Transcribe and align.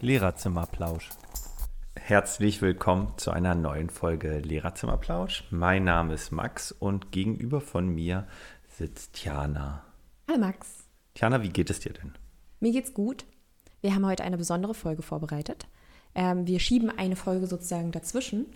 Lehrerzimmerplausch. 0.00 1.10
Herzlich 1.96 2.60
willkommen 2.60 3.14
zu 3.16 3.30
einer 3.30 3.54
neuen 3.54 3.88
Folge 3.90 4.38
Lehrerzimmerplausch. 4.38 5.44
Mein 5.50 5.84
Name 5.84 6.14
ist 6.14 6.30
Max 6.32 6.70
und 6.70 7.12
gegenüber 7.12 7.60
von 7.60 7.88
mir 7.88 8.26
sitzt 8.68 9.14
Tiana. 9.14 9.84
Hallo 10.28 10.38
Max. 10.38 10.84
Tiana, 11.14 11.42
wie 11.42 11.48
geht 11.48 11.70
es 11.70 11.80
dir 11.80 11.92
denn? 11.94 12.12
Mir 12.60 12.72
geht's 12.72 12.92
gut. 12.94 13.24
Wir 13.80 13.94
haben 13.94 14.06
heute 14.06 14.24
eine 14.24 14.36
besondere 14.36 14.74
Folge 14.74 15.02
vorbereitet. 15.02 15.66
Ähm, 16.14 16.46
wir 16.46 16.60
schieben 16.60 16.90
eine 16.90 17.16
Folge 17.16 17.46
sozusagen 17.46 17.90
dazwischen, 17.90 18.46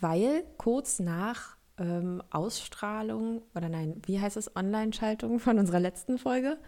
weil 0.00 0.44
kurz 0.56 0.98
nach 0.98 1.56
ähm, 1.78 2.22
Ausstrahlung 2.30 3.42
oder 3.54 3.68
nein, 3.68 4.02
wie 4.04 4.20
heißt 4.20 4.36
es, 4.36 4.54
Online-Schaltung 4.56 5.38
von 5.38 5.58
unserer 5.58 5.80
letzten 5.80 6.18
Folge, 6.18 6.58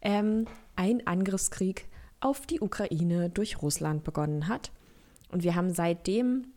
ähm, 0.00 0.46
ein 0.76 1.06
Angriffskrieg 1.06 1.86
auf 2.20 2.46
die 2.46 2.60
Ukraine 2.60 3.30
durch 3.30 3.62
Russland 3.62 4.04
begonnen 4.04 4.48
hat. 4.48 4.72
Und 5.30 5.42
wir 5.42 5.54
haben 5.54 5.72
seitdem 5.72 6.48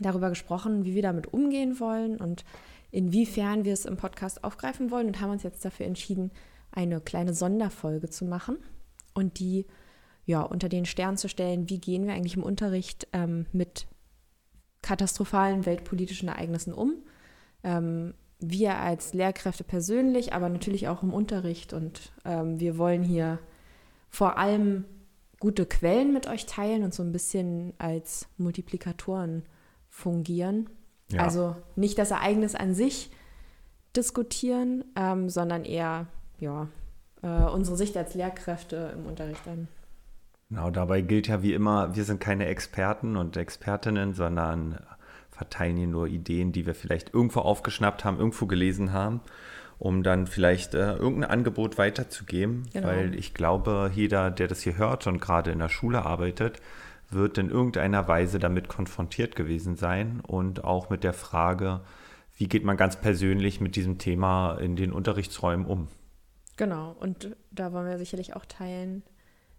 darüber 0.00 0.28
gesprochen, 0.28 0.84
wie 0.84 0.94
wir 0.94 1.02
damit 1.02 1.32
umgehen 1.32 1.80
wollen 1.80 2.16
und 2.16 2.44
inwiefern 2.90 3.64
wir 3.64 3.72
es 3.72 3.84
im 3.84 3.96
Podcast 3.96 4.44
aufgreifen 4.44 4.90
wollen 4.90 5.08
und 5.08 5.20
haben 5.20 5.30
uns 5.30 5.42
jetzt 5.42 5.64
dafür 5.64 5.86
entschieden, 5.86 6.30
eine 6.70 7.00
kleine 7.00 7.34
Sonderfolge 7.34 8.08
zu 8.08 8.24
machen 8.24 8.56
und 9.14 9.38
die 9.38 9.66
ja 10.24 10.42
unter 10.42 10.68
den 10.68 10.84
Stern 10.84 11.16
zu 11.16 11.28
stellen, 11.28 11.68
wie 11.68 11.78
gehen 11.78 12.06
wir 12.06 12.14
eigentlich 12.14 12.36
im 12.36 12.42
Unterricht 12.42 13.08
ähm, 13.12 13.46
mit 13.52 13.86
katastrophalen 14.82 15.66
weltpolitischen 15.66 16.28
Ereignissen 16.28 16.72
um. 16.72 16.94
Ähm, 17.64 18.14
wir 18.38 18.76
als 18.76 19.14
Lehrkräfte 19.14 19.64
persönlich, 19.64 20.32
aber 20.32 20.48
natürlich 20.48 20.86
auch 20.88 21.02
im 21.02 21.12
Unterricht 21.12 21.72
und 21.72 22.12
ähm, 22.24 22.60
wir 22.60 22.78
wollen 22.78 23.02
hier 23.02 23.38
vor 24.10 24.38
allem 24.38 24.84
gute 25.40 25.66
Quellen 25.66 26.12
mit 26.12 26.26
euch 26.26 26.46
teilen 26.46 26.82
und 26.82 26.92
so 26.94 27.02
ein 27.02 27.12
bisschen 27.12 27.72
als 27.78 28.28
Multiplikatoren 28.38 29.44
fungieren. 29.88 30.68
Ja. 31.10 31.22
Also 31.22 31.56
nicht 31.76 31.98
das 31.98 32.10
Ereignis 32.10 32.54
an 32.54 32.74
sich 32.74 33.10
diskutieren, 33.96 34.84
ähm, 34.96 35.28
sondern 35.28 35.64
eher 35.64 36.06
ja, 36.38 36.68
äh, 37.22 37.44
unsere 37.50 37.76
Sicht 37.76 37.96
als 37.96 38.14
Lehrkräfte 38.14 38.94
im 38.94 39.06
Unterricht 39.06 39.40
dann. 39.46 39.68
Genau, 40.50 40.70
dabei 40.70 41.02
gilt 41.02 41.28
ja 41.28 41.42
wie 41.42 41.52
immer, 41.52 41.94
wir 41.94 42.04
sind 42.04 42.20
keine 42.20 42.46
Experten 42.46 43.16
und 43.16 43.36
Expertinnen, 43.36 44.14
sondern 44.14 44.78
verteilen 45.30 45.76
hier 45.76 45.86
nur 45.86 46.06
Ideen, 46.08 46.52
die 46.52 46.66
wir 46.66 46.74
vielleicht 46.74 47.14
irgendwo 47.14 47.40
aufgeschnappt 47.40 48.04
haben, 48.04 48.18
irgendwo 48.18 48.46
gelesen 48.46 48.92
haben 48.92 49.20
um 49.78 50.02
dann 50.02 50.26
vielleicht 50.26 50.74
äh, 50.74 50.94
irgendein 50.94 51.30
Angebot 51.30 51.78
weiterzugeben. 51.78 52.68
Genau. 52.72 52.88
Weil 52.88 53.14
ich 53.14 53.34
glaube, 53.34 53.90
jeder, 53.94 54.30
der 54.30 54.48
das 54.48 54.62
hier 54.62 54.76
hört 54.76 55.06
und 55.06 55.20
gerade 55.20 55.50
in 55.50 55.60
der 55.60 55.68
Schule 55.68 56.04
arbeitet, 56.04 56.60
wird 57.10 57.38
in 57.38 57.48
irgendeiner 57.48 58.06
Weise 58.06 58.38
damit 58.38 58.68
konfrontiert 58.68 59.36
gewesen 59.36 59.76
sein 59.76 60.20
und 60.26 60.64
auch 60.64 60.90
mit 60.90 61.04
der 61.04 61.14
Frage, 61.14 61.80
wie 62.36 62.48
geht 62.48 62.64
man 62.64 62.76
ganz 62.76 62.96
persönlich 62.96 63.60
mit 63.60 63.76
diesem 63.76 63.98
Thema 63.98 64.56
in 64.58 64.76
den 64.76 64.92
Unterrichtsräumen 64.92 65.66
um. 65.66 65.88
Genau, 66.56 66.94
und 66.98 67.36
da 67.50 67.72
wollen 67.72 67.86
wir 67.86 67.98
sicherlich 67.98 68.34
auch 68.36 68.44
teilen, 68.44 69.02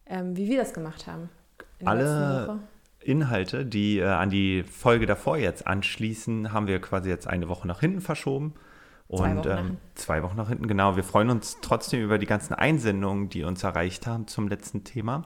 ähm, 0.05 0.35
wie 0.35 0.49
wir 0.49 0.57
das 0.57 0.73
gemacht 0.73 1.07
haben. 1.07 1.29
Alle 1.83 2.59
Inhalte, 2.99 3.65
die 3.65 3.99
äh, 3.99 4.05
an 4.05 4.29
die 4.29 4.63
Folge 4.63 5.05
davor 5.05 5.37
jetzt 5.37 5.65
anschließen, 5.65 6.51
haben 6.51 6.67
wir 6.67 6.79
quasi 6.81 7.09
jetzt 7.09 7.27
eine 7.27 7.47
Woche 7.47 7.67
nach 7.67 7.79
hinten 7.79 8.01
verschoben. 8.01 8.53
Und 9.09 9.17
zwei 9.17 9.35
Wochen, 9.37 9.49
ähm, 9.49 9.77
zwei 9.95 10.23
Wochen 10.23 10.37
nach 10.37 10.49
hinten, 10.49 10.67
genau. 10.67 10.95
Wir 10.95 11.03
freuen 11.03 11.31
uns 11.31 11.57
trotzdem 11.61 12.03
über 12.03 12.19
die 12.19 12.27
ganzen 12.27 12.53
Einsendungen, 12.53 13.27
die 13.29 13.43
uns 13.43 13.63
erreicht 13.63 14.05
haben 14.05 14.27
zum 14.27 14.47
letzten 14.47 14.83
Thema. 14.83 15.23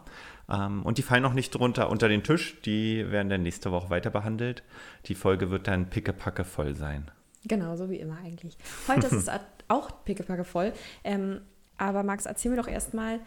Ähm, 0.50 0.84
und 0.84 0.98
die 0.98 1.02
fallen 1.02 1.22
noch 1.22 1.34
nicht 1.34 1.54
drunter 1.54 1.90
unter 1.90 2.08
den 2.08 2.24
Tisch. 2.24 2.62
Die 2.62 3.12
werden 3.12 3.30
dann 3.30 3.44
nächste 3.44 3.74
Woche 3.74 3.90
weiter 3.90 4.10
behandelt. 4.10 4.64
Die 5.08 5.16
Folge 5.16 5.52
wird 5.52 5.68
dann 5.68 5.90
pickepacke 5.90 6.46
voll 6.46 6.76
sein. 6.76 7.12
Genau, 7.46 7.76
so 7.76 7.90
wie 7.90 7.98
immer 7.98 8.18
eigentlich. 8.24 8.58
Heute 8.88 9.08
ist 9.08 9.28
es 9.28 9.30
auch 9.68 10.06
pickepacke 10.06 10.46
voll. 10.46 10.72
Ähm, 11.04 11.42
aber 11.78 12.04
Max, 12.04 12.26
erzähl 12.26 12.52
mir 12.52 12.58
doch 12.58 12.70
erstmal, 12.70 13.20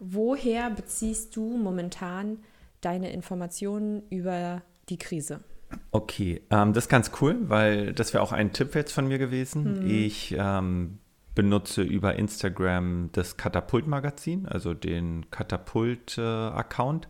woher 0.00 0.70
beziehst 0.70 1.36
du 1.36 1.56
momentan 1.56 2.38
deine 2.80 3.12
Informationen 3.12 4.02
über 4.10 4.62
die 4.88 4.98
Krise? 4.98 5.44
Okay, 5.90 6.42
ähm, 6.50 6.72
das 6.72 6.84
ist 6.84 6.90
ganz 6.90 7.10
cool, 7.20 7.36
weil 7.48 7.92
das 7.92 8.12
wäre 8.12 8.22
auch 8.22 8.32
ein 8.32 8.52
Tipp 8.52 8.74
jetzt 8.74 8.92
von 8.92 9.08
mir 9.08 9.18
gewesen. 9.18 9.84
Mhm. 9.84 9.90
Ich 9.90 10.34
ähm, 10.38 10.98
benutze 11.34 11.82
über 11.82 12.16
Instagram 12.16 13.10
das 13.12 13.36
Katapult-Magazin, 13.36 14.46
also 14.46 14.74
den 14.74 15.30
Katapult-Account. 15.30 17.08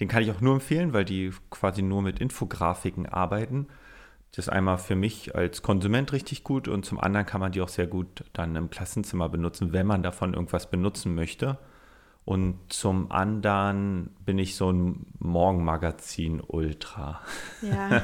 Den 0.00 0.08
kann 0.08 0.22
ich 0.22 0.30
auch 0.30 0.40
nur 0.40 0.54
empfehlen, 0.54 0.92
weil 0.92 1.04
die 1.04 1.32
quasi 1.50 1.82
nur 1.82 2.02
mit 2.02 2.18
Infografiken 2.18 3.06
arbeiten. 3.06 3.68
Das 4.34 4.46
ist 4.46 4.48
einmal 4.48 4.78
für 4.78 4.96
mich 4.96 5.34
als 5.34 5.62
Konsument 5.62 6.12
richtig 6.12 6.42
gut 6.42 6.66
und 6.66 6.86
zum 6.86 6.98
anderen 6.98 7.26
kann 7.26 7.40
man 7.40 7.52
die 7.52 7.60
auch 7.60 7.68
sehr 7.68 7.86
gut 7.86 8.24
dann 8.32 8.56
im 8.56 8.70
Klassenzimmer 8.70 9.28
benutzen, 9.28 9.72
wenn 9.72 9.86
man 9.86 10.02
davon 10.02 10.32
irgendwas 10.32 10.70
benutzen 10.70 11.14
möchte. 11.14 11.58
Und 12.24 12.72
zum 12.72 13.10
anderen 13.10 14.10
bin 14.24 14.38
ich 14.38 14.54
so 14.54 14.70
ein 14.70 15.06
Morgenmagazin-Ultra. 15.18 17.20
Ja. 17.62 17.96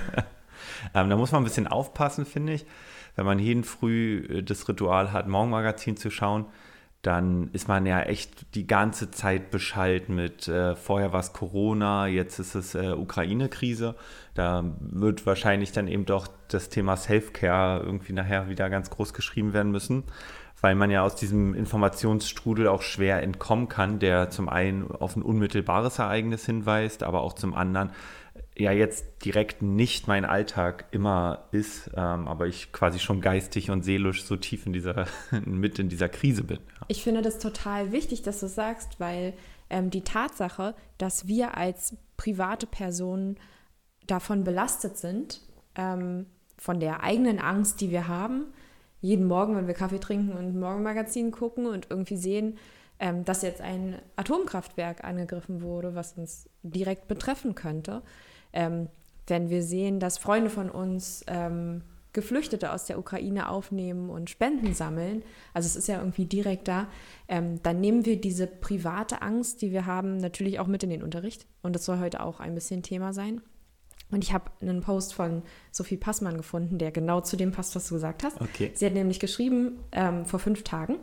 ähm, 0.94 1.08
da 1.08 1.16
muss 1.16 1.30
man 1.30 1.42
ein 1.42 1.44
bisschen 1.44 1.68
aufpassen, 1.68 2.26
finde 2.26 2.54
ich. 2.54 2.66
Wenn 3.14 3.26
man 3.26 3.38
jeden 3.38 3.62
früh 3.62 4.26
äh, 4.28 4.42
das 4.42 4.68
Ritual 4.68 5.12
hat, 5.12 5.28
Morgenmagazin 5.28 5.96
zu 5.96 6.10
schauen, 6.10 6.46
dann 7.02 7.50
ist 7.52 7.68
man 7.68 7.86
ja 7.86 8.00
echt 8.00 8.56
die 8.56 8.66
ganze 8.66 9.12
Zeit 9.12 9.52
beschallt 9.52 10.08
mit, 10.08 10.48
äh, 10.48 10.74
vorher 10.74 11.12
war 11.12 11.20
es 11.20 11.32
Corona, 11.32 12.08
jetzt 12.08 12.40
ist 12.40 12.56
es 12.56 12.74
äh, 12.74 12.90
Ukraine-Krise. 12.90 13.94
Da 14.34 14.64
wird 14.80 15.26
wahrscheinlich 15.26 15.70
dann 15.70 15.86
eben 15.86 16.06
doch 16.06 16.26
das 16.48 16.70
Thema 16.70 16.96
Self-Care 16.96 17.84
irgendwie 17.84 18.14
nachher 18.14 18.48
wieder 18.48 18.68
ganz 18.68 18.90
groß 18.90 19.14
geschrieben 19.14 19.52
werden 19.52 19.70
müssen 19.70 20.02
weil 20.60 20.74
man 20.74 20.91
ja 20.91 21.02
aus 21.02 21.14
diesem 21.14 21.54
Informationsstrudel 21.54 22.66
auch 22.69 22.82
schwer 22.82 23.22
entkommen 23.22 23.69
kann, 23.69 23.98
der 23.98 24.30
zum 24.30 24.48
einen 24.48 24.91
auf 24.91 25.16
ein 25.16 25.22
unmittelbares 25.22 25.98
Ereignis 25.98 26.46
hinweist, 26.46 27.02
aber 27.02 27.22
auch 27.22 27.32
zum 27.32 27.54
anderen 27.54 27.91
ja 28.56 28.72
jetzt 28.72 29.24
direkt 29.24 29.62
nicht 29.62 30.08
mein 30.08 30.24
Alltag 30.24 30.86
immer 30.91 31.44
ist, 31.52 31.91
ähm, 31.94 32.26
aber 32.26 32.47
ich 32.47 32.72
quasi 32.72 32.98
schon 32.98 33.20
geistig 33.20 33.70
und 33.70 33.84
seelisch 33.84 34.24
so 34.24 34.36
tief 34.36 34.66
in 34.66 34.72
dieser, 34.72 35.06
mit 35.44 35.78
in 35.78 35.88
dieser 35.88 36.08
Krise 36.08 36.44
bin. 36.44 36.58
Ja. 36.58 36.86
Ich 36.88 37.04
finde 37.04 37.22
das 37.22 37.38
total 37.38 37.92
wichtig, 37.92 38.22
dass 38.22 38.41
du 38.41 38.48
sagst, 38.48 38.98
weil 38.98 39.34
ähm, 39.70 39.91
die 39.91 40.02
Tatsache, 40.02 40.74
dass 40.98 41.28
wir 41.28 41.56
als 41.56 41.97
private 42.16 42.66
Personen 42.66 43.38
davon 44.06 44.42
belastet 44.42 44.97
sind, 44.97 45.41
ähm, 45.76 46.26
von 46.56 46.80
der 46.80 47.04
eigenen 47.04 47.38
Angst, 47.38 47.80
die 47.80 47.91
wir 47.91 48.08
haben, 48.08 48.47
jeden 49.00 49.26
Morgen, 49.26 49.56
wenn 49.56 49.66
wir 49.66 49.75
Kaffee 49.75 50.00
trinken 50.00 50.32
und 50.32 50.59
Morgenmagazin 50.59 51.31
gucken 51.31 51.66
und 51.66 51.86
irgendwie 51.91 52.16
sehen, 52.16 52.59
ähm, 52.98 53.25
dass 53.25 53.42
jetzt 53.42 53.60
ein 53.60 53.97
Atomkraftwerk 54.16 55.04
angegriffen 55.04 55.62
wurde, 55.62 55.94
was 55.94 56.14
uns 56.14 56.48
direkt 56.62 57.09
betreffen 57.09 57.54
könnte. 57.54 58.03
Ähm, 58.53 58.88
wenn 59.26 59.50
wir 59.50 59.62
sehen, 59.62 60.00
dass 60.00 60.19
Freunde 60.19 60.50
von 60.50 60.70
uns 60.70 61.25
ähm, 61.28 61.82
Geflüchtete 62.12 62.72
aus 62.72 62.86
der 62.86 62.98
Ukraine 62.98 63.48
aufnehmen 63.48 64.10
und 64.10 64.31
Spenden 64.31 64.75
sammeln, 64.75 65.22
also 65.54 65.66
es 65.66 65.76
ist 65.76 65.86
ja 65.86 65.98
irgendwie 65.98 66.25
direkt 66.25 66.66
da, 66.66 66.88
ähm, 67.28 67.62
dann 67.62 67.80
nehmen 67.80 68.06
wir 68.06 68.20
diese 68.20 68.47
private 68.47 69.22
Angst, 69.22 69.62
die 69.62 69.70
wir 69.70 69.86
haben, 69.86 70.16
natürlich 70.16 70.59
auch 70.59 70.66
mit 70.66 70.82
in 70.82 70.91
den 70.91 71.03
Unterricht. 71.03 71.47
Und 71.62 71.75
das 71.75 71.84
soll 71.84 72.00
heute 72.00 72.22
auch 72.22 72.41
ein 72.41 72.54
bisschen 72.54 72.83
Thema 72.83 73.12
sein. 73.12 73.42
Und 74.10 74.25
ich 74.25 74.33
habe 74.33 74.51
einen 74.60 74.81
Post 74.81 75.15
von 75.15 75.43
Sophie 75.71 75.97
Passmann 75.97 76.37
gefunden, 76.37 76.78
der 76.78 76.91
genau 76.91 77.21
zu 77.21 77.37
dem 77.37 77.53
passt, 77.53 77.77
was 77.77 77.89
du 77.89 77.95
gesagt 77.95 78.25
hast. 78.25 78.41
Okay. 78.41 78.71
Sie 78.75 78.87
hat 78.87 78.95
nämlich 78.95 79.21
geschrieben 79.21 79.81
ähm, 79.93 80.25
vor 80.25 80.39
fünf 80.39 80.63
Tagen, 80.63 80.97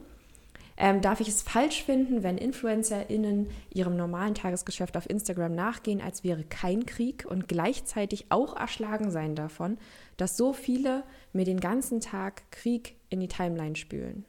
ähm, 0.77 1.01
darf 1.01 1.21
ich 1.21 1.29
es 1.29 1.41
falsch 1.41 1.83
finden, 1.83 2.23
wenn 2.23 2.37
InfluencerInnen 2.37 3.47
ihrem 3.73 3.95
normalen 3.95 4.35
Tagesgeschäft 4.35 4.97
auf 4.97 5.09
Instagram 5.09 5.55
nachgehen, 5.55 6.01
als 6.01 6.23
wäre 6.23 6.43
kein 6.43 6.85
Krieg 6.85 7.25
und 7.29 7.47
gleichzeitig 7.47 8.25
auch 8.29 8.55
erschlagen 8.57 9.09
sein 9.09 9.35
davon, 9.35 9.77
dass 10.17 10.35
so 10.35 10.51
viele 10.51 11.03
mir 11.31 11.45
den 11.45 11.59
ganzen 11.59 12.01
Tag 12.01 12.51
Krieg 12.51 12.95
in 13.09 13.21
die 13.21 13.29
Timeline 13.29 13.75
spülen? 13.75 14.25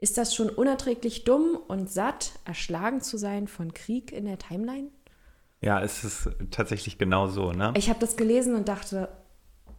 Ist 0.00 0.16
das 0.16 0.34
schon 0.34 0.48
unerträglich 0.48 1.24
dumm 1.24 1.58
und 1.66 1.90
satt, 1.90 2.32
erschlagen 2.44 3.00
zu 3.00 3.16
sein 3.16 3.48
von 3.48 3.74
Krieg 3.74 4.12
in 4.12 4.24
der 4.24 4.38
Timeline? 4.38 4.88
Ja, 5.60 5.80
es 5.80 6.04
ist 6.04 6.30
tatsächlich 6.50 6.98
genau 6.98 7.26
so, 7.26 7.52
ne? 7.52 7.72
Ich 7.76 7.88
habe 7.88 7.98
das 7.98 8.16
gelesen 8.16 8.54
und 8.54 8.68
dachte, 8.68 9.08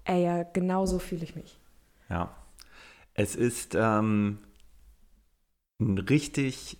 ey, 0.04 0.24
ja, 0.24 0.44
genau 0.44 0.86
so 0.86 1.00
fühle 1.00 1.24
ich 1.24 1.36
mich. 1.36 1.58
Ja. 2.10 2.36
Es 3.14 3.36
ist 3.36 3.76
ähm, 3.76 4.40
ein 5.80 5.98
richtig, 5.98 6.78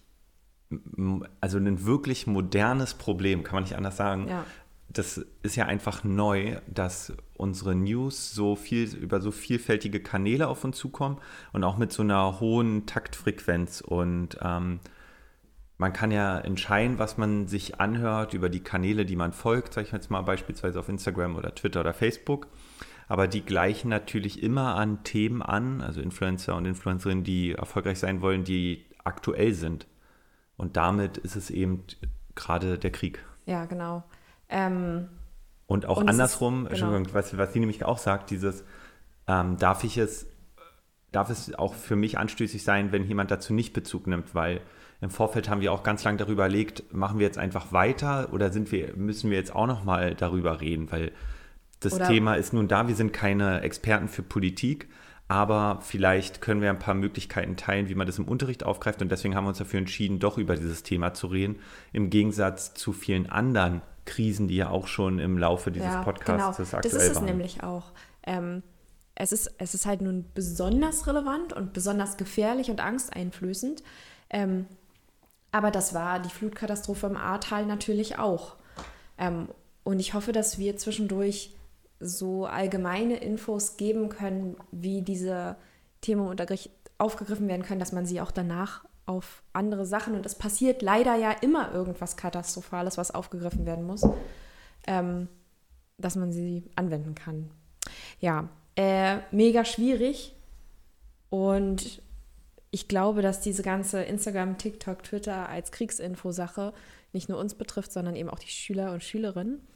also 1.40 1.58
ein 1.58 1.86
wirklich 1.86 2.28
modernes 2.28 2.94
Problem, 2.94 3.44
kann 3.44 3.56
man 3.56 3.64
nicht 3.64 3.78
anders 3.78 3.98
sagen. 3.98 4.28
Ja. 4.28 4.46
Das 4.90 5.24
ist 5.44 5.56
ja 5.56 5.66
einfach 5.66 6.04
neu, 6.04 6.60
dass 6.68 7.14
unsere 7.36 7.76
News 7.76 8.32
so 8.32 8.56
viel 8.56 8.94
über 8.96 9.22
so 9.22 9.32
vielfältige 9.32 10.02
Kanäle 10.02 10.48
auf 10.48 10.64
uns 10.64 10.78
zukommen 10.78 11.20
und 11.54 11.64
auch 11.64 11.78
mit 11.78 11.94
so 11.94 12.02
einer 12.02 12.40
hohen 12.40 12.86
Taktfrequenz 12.88 13.82
und 13.82 14.38
ähm, 14.42 14.80
man 15.80 15.94
kann 15.94 16.12
ja 16.12 16.38
entscheiden, 16.38 17.00
was 17.00 17.18
man 17.18 17.48
sich 17.48 17.80
anhört 17.80 18.34
über 18.34 18.50
die 18.50 18.60
Kanäle, 18.60 19.06
die 19.06 19.16
man 19.16 19.32
folgt, 19.32 19.74
sage 19.74 19.88
ich 19.88 19.94
jetzt 19.94 20.12
mal 20.12 20.22
beispielsweise 20.22 20.78
auf 20.78 20.90
Instagram 20.90 21.38
oder 21.38 21.56
Twitter 21.56 21.80
oder 21.80 21.94
Facebook. 21.94 22.48
Aber 23.08 23.30
die 23.30 23.46
gleichen 23.46 23.88
natürlich 23.88 24.44
immer 24.44 24.76
an 24.76 25.04
Themen 25.06 25.42
an, 25.42 25.82
also 25.82 26.02
Influencer 26.02 26.56
und 26.58 26.66
Influencerinnen, 26.66 27.24
die 27.24 27.54
erfolgreich 27.54 27.98
sein 27.98 28.22
wollen, 28.22 28.44
die 28.44 28.86
aktuell 29.06 29.54
sind. 29.54 29.88
Und 30.58 30.76
damit 30.76 31.18
ist 31.18 31.38
es 31.38 31.50
eben 31.50 31.86
gerade 32.36 32.78
der 32.78 32.92
Krieg. 32.92 33.24
Ja, 33.46 33.64
genau. 33.64 34.04
Ähm, 34.50 35.08
und 35.66 35.86
auch 35.86 36.02
und 36.02 36.10
andersrum, 36.10 36.68
ist, 36.68 36.82
genau. 36.82 37.02
was, 37.14 37.38
was 37.38 37.54
sie 37.54 37.60
nämlich 37.62 37.86
auch 37.86 38.00
sagt, 38.00 38.32
dieses, 38.32 38.66
ähm, 39.28 39.56
darf 39.58 39.86
ich 39.86 39.98
es, 39.98 40.28
darf 41.14 41.30
es 41.30 41.56
auch 41.56 41.74
für 41.74 41.96
mich 41.96 42.18
anstößig 42.18 42.64
sein, 42.66 42.92
wenn 42.92 43.06
jemand 43.06 43.32
dazu 43.32 43.54
nicht 43.54 43.72
Bezug 43.72 44.08
nimmt, 44.08 44.36
weil 44.36 44.60
im 45.02 45.10
Vorfeld 45.10 45.50
haben 45.50 45.62
wir 45.62 45.72
auch 45.72 45.84
ganz 45.84 46.04
lange 46.04 46.18
darüber 46.18 46.48
überlegt, 46.48 46.94
machen 46.94 47.20
wir 47.20 47.26
jetzt 47.26 47.38
einfach 47.38 47.72
weiter 47.72 48.30
oder 48.34 48.52
sind 48.52 48.72
wir, 48.72 48.96
müssen 48.96 49.30
wir 49.30 49.38
jetzt 49.38 49.56
auch 49.56 49.68
noch 49.68 49.84
mal 49.84 50.14
darüber 50.16 50.62
reden, 50.62 50.92
weil 50.92 51.12
das 51.80 51.94
oder 51.94 52.08
Thema 52.08 52.36
ist 52.36 52.54
nun 52.54 52.68
da, 52.68 52.88
wir 52.88 52.96
sind 52.96 53.14
keine 53.14 53.62
Experten 53.62 54.10
für 54.10 54.24
Politik, 54.24 54.90
aber 55.30 55.80
vielleicht 55.82 56.42
können 56.42 56.62
wir 56.62 56.70
ein 56.70 56.80
paar 56.80 56.96
Möglichkeiten 56.96 57.56
teilen, 57.56 57.88
wie 57.88 57.96
man 57.96 58.08
das 58.08 58.18
im 58.18 58.28
Unterricht 58.28 58.64
aufgreift 58.64 59.02
und 59.02 59.10
deswegen 59.10 59.36
haben 59.36 59.46
wir 59.46 59.50
uns 59.50 59.60
dafür 59.60 59.80
entschieden, 59.80 60.20
doch 60.20 60.38
über 60.38 60.56
dieses 60.56 60.84
Thema 60.84 61.14
zu 61.14 61.28
reden, 61.28 61.60
im 61.94 62.10
Gegensatz 62.10 62.74
zu 62.74 62.92
vielen 62.92 63.30
anderen 63.30 63.82
Krisen, 64.06 64.48
die 64.48 64.58
ja 64.58 64.70
auch 64.70 64.88
schon 64.88 65.20
im 65.20 65.38
Laufe 65.38 65.72
dieses 65.72 65.94
ja, 65.94 66.04
Podcasts 66.04 66.58
genau. 66.58 66.78
aktuell 66.78 66.82
Das 66.82 66.94
ist 66.94 67.12
es 67.12 67.16
waren. 67.18 67.26
nämlich 67.26 67.64
auch. 67.64 67.92
Ähm, 68.24 68.64
es, 69.16 69.32
ist, 69.32 69.54
es 69.60 69.76
ist 69.76 69.86
halt 69.86 70.02
nun 70.02 70.26
besonders 70.34 71.06
relevant 71.08 71.54
und 71.54 71.74
besonders 71.74 72.18
gefährlich 72.18 72.72
und 72.72 72.82
angsteinflößend. 72.82 73.84
Ähm, 74.32 74.66
aber 75.52 75.72
das 75.72 75.94
war 75.94 76.20
die 76.20 76.30
Flutkatastrophe 76.30 77.08
im 77.08 77.18
Ahrtal 77.18 77.66
natürlich 77.66 78.18
auch. 78.18 78.56
Ähm, 79.18 79.50
und 79.84 80.00
ich 80.00 80.14
hoffe, 80.14 80.32
dass 80.32 80.58
wir 80.58 80.78
zwischendurch 80.78 81.56
so 82.00 82.46
allgemeine 82.46 83.18
Infos 83.18 83.78
geben 83.78 84.10
können, 84.10 84.56
wie 84.72 85.02
diese 85.02 85.58
Themen 86.02 86.36
aufgegriffen 86.98 87.48
werden 87.48 87.64
können, 87.64 87.80
dass 87.80 87.92
man 87.92 88.06
sie 88.06 88.22
auch 88.22 88.32
danach 88.32 88.86
auf 89.06 89.42
andere 89.54 89.86
Sachen, 89.86 90.14
und 90.14 90.26
es 90.26 90.36
passiert 90.36 90.84
leider 90.84 91.16
ja 91.16 91.32
immer 91.32 91.72
irgendwas 91.74 92.16
Katastrophales, 92.16 92.98
was 92.98 93.14
aufgegriffen 93.14 93.66
werden 93.66 93.86
muss, 93.86 94.08
ähm, 94.86 95.28
dass 95.98 96.16
man 96.16 96.32
sie 96.32 96.70
anwenden 96.76 97.16
kann. 97.16 97.50
Ja, 98.20 98.50
äh, 98.76 99.18
mega 99.32 99.66
schwierig. 99.66 100.36
Und 101.30 102.02
ich 102.72 102.88
glaube, 102.88 103.22
dass 103.22 103.42
diese 103.42 103.64
ganze 103.64 104.04
Instagram, 104.04 104.58
TikTok, 104.58 105.04
Twitter 105.04 105.50
als 105.50 105.72
Kriegsinfo-Sache 105.72 106.74
nicht 107.14 107.30
nur 107.30 107.40
uns 107.40 107.56
betrifft, 107.56 107.92
sondern 107.92 108.16
eben 108.16 108.30
auch 108.30 108.40
die 108.40 108.48
Schüler 108.48 108.94
und 108.94 109.04
Schülerinnen. 109.04 109.68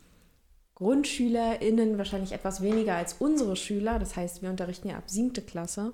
GrundschülerInnen 0.75 1.97
wahrscheinlich 1.97 2.31
etwas 2.31 2.61
weniger 2.61 2.95
als 2.95 3.13
unsere 3.13 3.55
Schüler. 3.55 3.99
Das 3.99 4.15
heißt, 4.15 4.41
wir 4.41 4.49
unterrichten 4.49 4.89
ja 4.89 4.97
ab 4.97 5.09
siebte 5.09 5.41
Klasse. 5.41 5.93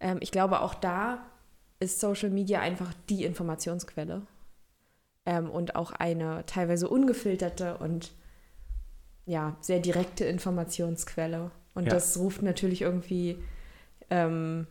Ähm, 0.00 0.18
ich 0.20 0.30
glaube, 0.30 0.60
auch 0.60 0.74
da 0.74 1.26
ist 1.80 2.00
Social 2.00 2.30
Media 2.30 2.60
einfach 2.60 2.92
die 3.08 3.24
Informationsquelle. 3.24 4.22
Ähm, 5.26 5.50
und 5.50 5.76
auch 5.76 5.92
eine 5.92 6.44
teilweise 6.46 6.88
ungefilterte 6.88 7.78
und 7.78 8.12
ja, 9.24 9.56
sehr 9.60 9.80
direkte 9.80 10.24
Informationsquelle. 10.24 11.50
Und 11.74 11.84
ja. 11.84 11.90
das 11.90 12.18
ruft 12.18 12.42
natürlich 12.42 12.82
irgendwie 12.82 13.38
ähm, 14.10 14.66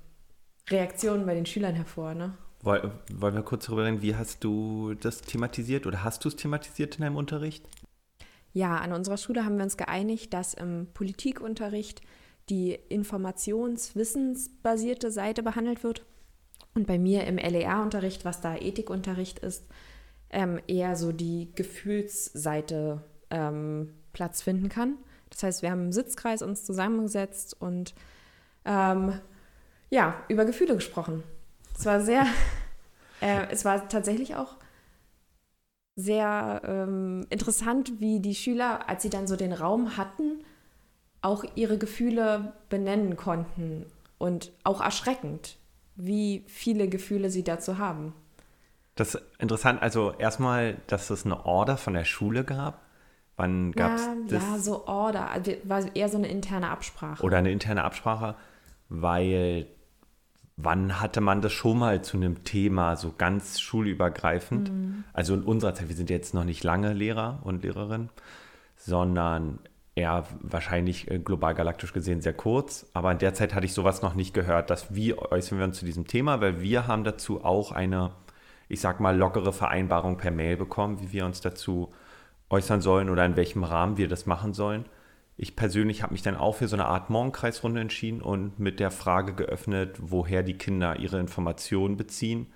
Reaktionen 0.69 1.25
bei 1.25 1.33
den 1.33 1.45
Schülern 1.45 1.75
hervor. 1.75 2.13
Ne? 2.13 2.33
Wollen 2.61 3.35
wir 3.35 3.43
kurz 3.43 3.65
darüber 3.65 3.85
reden, 3.85 4.01
wie 4.01 4.15
hast 4.15 4.43
du 4.43 4.93
das 4.95 5.21
thematisiert 5.21 5.85
oder 5.85 6.03
hast 6.03 6.25
du 6.25 6.29
es 6.29 6.35
thematisiert 6.35 6.95
in 6.95 7.03
deinem 7.03 7.15
Unterricht? 7.15 7.65
Ja, 8.53 8.77
an 8.77 8.93
unserer 8.93 9.17
Schule 9.17 9.45
haben 9.45 9.57
wir 9.57 9.63
uns 9.63 9.77
geeinigt, 9.77 10.33
dass 10.33 10.53
im 10.53 10.87
Politikunterricht 10.93 12.01
die 12.49 12.77
informationswissensbasierte 12.89 15.11
Seite 15.11 15.43
behandelt 15.43 15.83
wird 15.83 16.03
und 16.73 16.87
bei 16.87 16.97
mir 16.97 17.25
im 17.25 17.37
LER-Unterricht, 17.37 18.25
was 18.25 18.41
da 18.41 18.55
Ethikunterricht 18.55 19.37
ist, 19.39 19.65
ähm, 20.29 20.59
eher 20.67 20.95
so 20.95 21.11
die 21.11 21.51
Gefühlsseite 21.55 23.03
ähm, 23.29 23.93
Platz 24.13 24.41
finden 24.41 24.69
kann. 24.69 24.97
Das 25.29 25.43
heißt, 25.43 25.61
wir 25.61 25.69
haben 25.71 25.85
im 25.85 25.91
Sitzkreis 25.91 26.41
uns 26.41 26.63
zusammengesetzt 26.65 27.55
und 27.59 27.93
ähm, 28.65 29.19
ja, 29.89 30.15
über 30.27 30.45
Gefühle 30.45 30.75
gesprochen. 30.75 31.23
Es 31.77 31.85
war 31.85 32.01
sehr, 32.01 32.25
äh, 33.21 33.47
es 33.51 33.65
war 33.65 33.87
tatsächlich 33.89 34.35
auch 34.35 34.55
sehr 35.95 36.61
ähm, 36.63 37.25
interessant, 37.29 37.99
wie 37.99 38.19
die 38.19 38.35
Schüler, 38.35 38.87
als 38.87 39.01
sie 39.01 39.09
dann 39.09 39.27
so 39.27 39.35
den 39.35 39.51
Raum 39.51 39.97
hatten, 39.97 40.43
auch 41.21 41.43
ihre 41.55 41.77
Gefühle 41.77 42.53
benennen 42.69 43.17
konnten 43.17 43.87
und 44.19 44.51
auch 44.63 44.79
erschreckend, 44.79 45.57
wie 45.95 46.43
viele 46.47 46.87
Gefühle 46.87 47.31
sie 47.31 47.43
dazu 47.43 47.79
haben. 47.79 48.13
Das 48.95 49.15
ist 49.15 49.23
interessant, 49.39 49.81
also 49.81 50.13
erstmal, 50.17 50.77
dass 50.87 51.09
es 51.09 51.25
eine 51.25 51.45
Order 51.45 51.77
von 51.77 51.93
der 51.93 52.05
Schule 52.05 52.43
gab. 52.43 52.81
Wann 53.35 53.71
gab 53.71 53.95
es 53.95 54.05
ja, 54.05 54.15
das? 54.29 54.43
Ja, 54.43 54.57
so 54.57 54.87
Order, 54.87 55.29
also 55.29 55.51
war 55.63 55.83
eher 55.95 56.09
so 56.09 56.17
eine 56.17 56.27
interne 56.27 56.69
Absprache. 56.69 57.23
Oder 57.23 57.37
eine 57.37 57.51
interne 57.51 57.83
Absprache, 57.83 58.35
weil 58.89 59.67
wann 60.57 60.99
hatte 60.99 61.21
man 61.21 61.41
das 61.41 61.53
schon 61.53 61.77
mal 61.77 62.01
zu 62.01 62.17
einem 62.17 62.43
Thema, 62.43 62.95
so 62.95 63.13
ganz 63.15 63.59
schulübergreifend? 63.59 64.71
Mhm. 64.71 65.03
Also 65.13 65.35
in 65.35 65.43
unserer 65.43 65.75
Zeit, 65.75 65.87
wir 65.87 65.95
sind 65.95 66.09
jetzt 66.09 66.33
noch 66.33 66.43
nicht 66.43 66.63
lange 66.63 66.93
Lehrer 66.93 67.39
und 67.43 67.63
Lehrerin, 67.63 68.09
sondern 68.75 69.59
eher 69.95 70.25
wahrscheinlich 70.41 71.09
äh, 71.09 71.19
global 71.19 71.53
galaktisch 71.53 71.93
gesehen 71.93 72.21
sehr 72.21 72.33
kurz. 72.33 72.87
Aber 72.93 73.11
in 73.11 73.19
der 73.19 73.35
Zeit 73.35 73.53
hatte 73.53 73.65
ich 73.65 73.73
sowas 73.73 74.01
noch 74.01 74.15
nicht 74.15 74.33
gehört, 74.33 74.71
dass 74.71 74.93
wie 74.93 75.13
äußern 75.17 75.59
wir 75.59 75.65
uns 75.65 75.77
zu 75.77 75.85
diesem 75.85 76.07
Thema, 76.07 76.41
weil 76.41 76.59
wir 76.59 76.87
haben 76.87 77.03
dazu 77.03 77.43
auch 77.45 77.71
eine, 77.71 78.11
ich 78.67 78.81
sag 78.81 78.99
mal, 78.99 79.15
lockere 79.15 79.53
Vereinbarung 79.53 80.17
per 80.17 80.31
Mail 80.31 80.57
bekommen, 80.57 80.99
wie 81.01 81.11
wir 81.11 81.25
uns 81.25 81.39
dazu 81.39 81.93
äußern 82.49 82.81
sollen 82.81 83.09
oder 83.09 83.25
in 83.25 83.35
welchem 83.35 83.63
Rahmen 83.63 83.97
wir 83.97 84.07
das 84.07 84.25
machen 84.25 84.53
sollen. 84.53 84.85
Ich 85.39 85.55
persönlich 85.55 86.01
habe 86.01 86.13
mich 86.13 86.23
dann 86.23 86.35
auch 86.35 86.55
für 86.55 86.67
so 86.67 86.75
eine 86.75 86.87
Art 86.87 87.11
Morgenkreisrunde 87.11 87.79
entschieden 87.79 88.21
und 88.21 88.59
mit 88.59 88.79
der 88.79 88.89
Frage 88.89 89.35
geöffnet, 89.35 89.97
woher 89.99 90.41
die 90.41 90.57
Kinder 90.57 90.99
ihre 90.99 91.19
Informationen 91.19 91.95
beziehen 91.95 92.47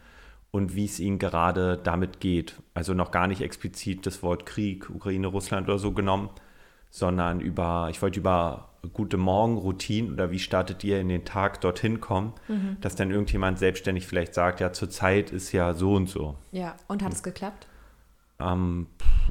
und 0.49 0.75
wie 0.75 0.85
es 0.85 0.99
ihnen 0.99 1.19
gerade 1.19 1.77
damit 1.77 2.19
geht. 2.19 2.55
Also 2.73 2.95
noch 2.95 3.11
gar 3.11 3.27
nicht 3.27 3.41
explizit 3.41 4.07
das 4.07 4.23
Wort 4.23 4.47
Krieg, 4.47 4.89
Ukraine, 4.89 5.27
Russland 5.27 5.69
oder 5.69 5.77
so 5.77 5.91
genommen, 5.91 6.29
sondern 6.89 7.39
über, 7.39 7.87
ich 7.91 8.01
wollte 8.01 8.19
über 8.19 8.69
gute 8.93 9.17
Morgenroutinen 9.17 10.11
oder 10.13 10.31
wie 10.31 10.39
startet 10.39 10.83
ihr 10.83 10.99
in 10.99 11.09
den 11.09 11.23
Tag 11.23 11.61
dorthin 11.61 12.01
kommen, 12.01 12.33
mhm. 12.47 12.77
dass 12.81 12.95
dann 12.95 13.11
irgendjemand 13.11 13.59
selbstständig 13.59 14.07
vielleicht 14.07 14.33
sagt, 14.33 14.59
ja, 14.59 14.73
zurzeit 14.73 15.31
ist 15.31 15.51
ja 15.51 15.75
so 15.75 15.93
und 15.93 16.09
so. 16.09 16.35
Ja, 16.51 16.75
und 16.87 17.03
hat 17.03 17.13
es 17.13 17.21
geklappt? 17.21 17.67
Ähm, 18.41 18.87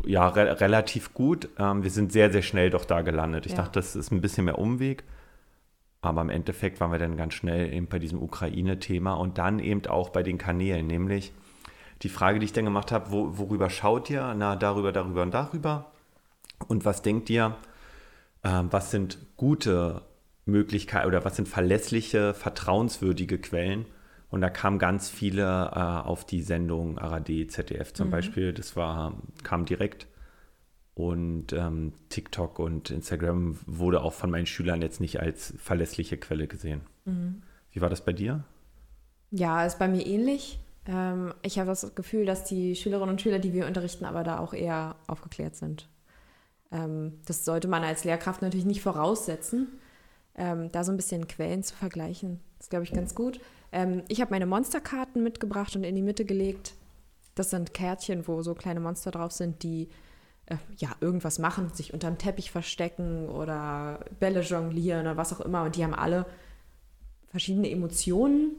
ja, 0.06 0.28
re 0.28 0.60
relativ 0.60 1.14
gut. 1.14 1.48
Ähm, 1.58 1.82
wir 1.82 1.90
sind 1.90 2.12
sehr, 2.12 2.30
sehr 2.30 2.42
schnell 2.42 2.70
doch 2.70 2.84
da 2.84 3.02
gelandet. 3.02 3.46
Ich 3.46 3.52
ja. 3.52 3.58
dachte, 3.58 3.78
das 3.78 3.96
ist 3.96 4.10
ein 4.10 4.20
bisschen 4.20 4.44
mehr 4.44 4.58
Umweg. 4.58 5.04
Aber 6.02 6.22
im 6.22 6.30
Endeffekt 6.30 6.80
waren 6.80 6.92
wir 6.92 6.98
dann 6.98 7.16
ganz 7.16 7.34
schnell 7.34 7.72
eben 7.72 7.86
bei 7.86 7.98
diesem 7.98 8.22
Ukraine-Thema 8.22 9.14
und 9.14 9.36
dann 9.36 9.58
eben 9.58 9.86
auch 9.86 10.08
bei 10.08 10.22
den 10.22 10.38
Kanälen, 10.38 10.86
nämlich 10.86 11.32
die 12.02 12.08
Frage, 12.08 12.38
die 12.38 12.46
ich 12.46 12.54
dann 12.54 12.64
gemacht 12.64 12.92
habe, 12.92 13.10
wo, 13.10 13.36
worüber 13.36 13.68
schaut 13.68 14.08
ihr? 14.08 14.34
Na, 14.34 14.56
darüber, 14.56 14.92
darüber 14.92 15.22
und 15.22 15.34
darüber. 15.34 15.92
Und 16.68 16.86
was 16.86 17.02
denkt 17.02 17.28
ihr, 17.28 17.54
äh, 18.42 18.62
was 18.70 18.90
sind 18.90 19.18
gute 19.36 20.02
Möglichkeiten 20.46 21.06
oder 21.06 21.24
was 21.24 21.36
sind 21.36 21.48
verlässliche, 21.48 22.32
vertrauenswürdige 22.32 23.38
Quellen? 23.38 23.84
Und 24.30 24.40
da 24.40 24.50
kamen 24.50 24.78
ganz 24.78 25.10
viele 25.10 25.42
äh, 25.74 25.78
auf 25.78 26.24
die 26.24 26.42
Sendung 26.42 26.98
ARD, 26.98 27.50
ZDF 27.50 27.92
zum 27.92 28.06
mhm. 28.06 28.12
Beispiel. 28.12 28.52
Das 28.52 28.76
war, 28.76 29.20
kam 29.42 29.64
direkt. 29.64 30.06
Und 30.94 31.52
ähm, 31.52 31.92
TikTok 32.08 32.58
und 32.58 32.90
Instagram 32.90 33.58
wurde 33.66 34.02
auch 34.02 34.12
von 34.12 34.30
meinen 34.30 34.46
Schülern 34.46 34.82
jetzt 34.82 35.00
nicht 35.00 35.20
als 35.20 35.54
verlässliche 35.58 36.16
Quelle 36.16 36.46
gesehen. 36.46 36.82
Mhm. 37.04 37.42
Wie 37.72 37.80
war 37.80 37.90
das 37.90 38.04
bei 38.04 38.12
dir? 38.12 38.44
Ja, 39.30 39.64
ist 39.64 39.78
bei 39.78 39.88
mir 39.88 40.06
ähnlich. 40.06 40.60
Ähm, 40.86 41.32
ich 41.42 41.58
habe 41.58 41.68
das 41.68 41.94
Gefühl, 41.94 42.26
dass 42.26 42.44
die 42.44 42.76
Schülerinnen 42.76 43.10
und 43.10 43.20
Schüler, 43.20 43.38
die 43.38 43.52
wir 43.52 43.66
unterrichten, 43.66 44.04
aber 44.04 44.24
da 44.24 44.38
auch 44.38 44.52
eher 44.52 44.96
aufgeklärt 45.06 45.56
sind. 45.56 45.88
Ähm, 46.70 47.20
das 47.26 47.44
sollte 47.44 47.68
man 47.68 47.82
als 47.82 48.04
Lehrkraft 48.04 48.42
natürlich 48.42 48.66
nicht 48.66 48.82
voraussetzen. 48.82 49.68
Ähm, 50.36 50.70
da 50.72 50.84
so 50.84 50.92
ein 50.92 50.96
bisschen 50.96 51.26
Quellen 51.28 51.62
zu 51.62 51.74
vergleichen, 51.74 52.40
ist, 52.58 52.70
glaube 52.70 52.84
ich, 52.84 52.92
ganz 52.92 53.14
gut. 53.14 53.40
Ähm, 53.72 54.02
ich 54.08 54.20
habe 54.20 54.32
meine 54.32 54.46
Monsterkarten 54.46 55.22
mitgebracht 55.22 55.76
und 55.76 55.84
in 55.84 55.94
die 55.94 56.02
Mitte 56.02 56.24
gelegt. 56.24 56.74
Das 57.34 57.50
sind 57.50 57.74
Kärtchen, 57.74 58.26
wo 58.26 58.42
so 58.42 58.54
kleine 58.54 58.80
Monster 58.80 59.10
drauf 59.10 59.32
sind, 59.32 59.62
die 59.62 59.88
äh, 60.46 60.56
ja 60.76 60.90
irgendwas 61.00 61.38
machen, 61.38 61.70
sich 61.72 61.94
unterm 61.94 62.18
Teppich 62.18 62.50
verstecken 62.50 63.28
oder 63.28 64.00
Bälle 64.18 64.40
jonglieren 64.42 65.02
oder 65.02 65.16
was 65.16 65.32
auch 65.32 65.40
immer. 65.40 65.62
Und 65.62 65.76
die 65.76 65.84
haben 65.84 65.94
alle 65.94 66.26
verschiedene 67.28 67.70
Emotionen 67.70 68.56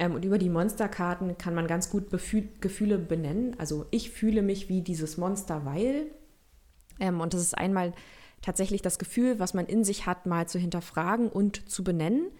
Ähm, 0.00 0.14
und 0.14 0.24
über 0.24 0.38
die 0.38 0.48
Monsterkarten 0.48 1.36
kann 1.38 1.54
man 1.54 1.66
ganz 1.66 1.90
gut 1.90 2.08
Befühl 2.08 2.48
Gefühle 2.60 2.98
benennen. 2.98 3.54
Also 3.58 3.86
ich 3.90 4.10
fühle 4.10 4.42
mich 4.42 4.68
wie 4.68 4.80
dieses 4.80 5.18
Monster, 5.18 5.64
weil. 5.66 6.06
Ähm, 6.98 7.20
und 7.20 7.34
das 7.34 7.42
ist 7.42 7.56
einmal 7.56 7.92
tatsächlich 8.42 8.82
das 8.82 8.98
Gefühl, 8.98 9.38
was 9.38 9.54
man 9.54 9.66
in 9.66 9.84
sich 9.84 10.06
hat, 10.06 10.26
mal 10.26 10.48
zu 10.48 10.58
hinterfragen 10.58 11.28
und 11.28 11.68
zu 11.70 11.84
benennen. 11.84 12.30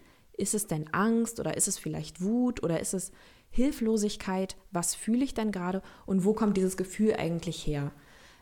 Ist 0.41 0.55
es 0.55 0.67
denn 0.67 0.93
Angst 0.93 1.39
oder 1.39 1.57
ist 1.57 1.69
es 1.69 1.79
vielleicht 1.79 2.23
Wut 2.23 2.63
oder 2.63 2.81
ist 2.81 2.95
es 2.95 3.13
Hilflosigkeit? 3.51 4.57
Was 4.71 4.95
fühle 4.95 5.25
ich 5.25 5.35
denn 5.35 5.53
gerade 5.53 5.83
und 6.07 6.25
wo 6.25 6.33
kommt 6.33 6.57
dieses 6.57 6.77
Gefühl 6.77 7.15
eigentlich 7.15 7.67
her? 7.67 7.93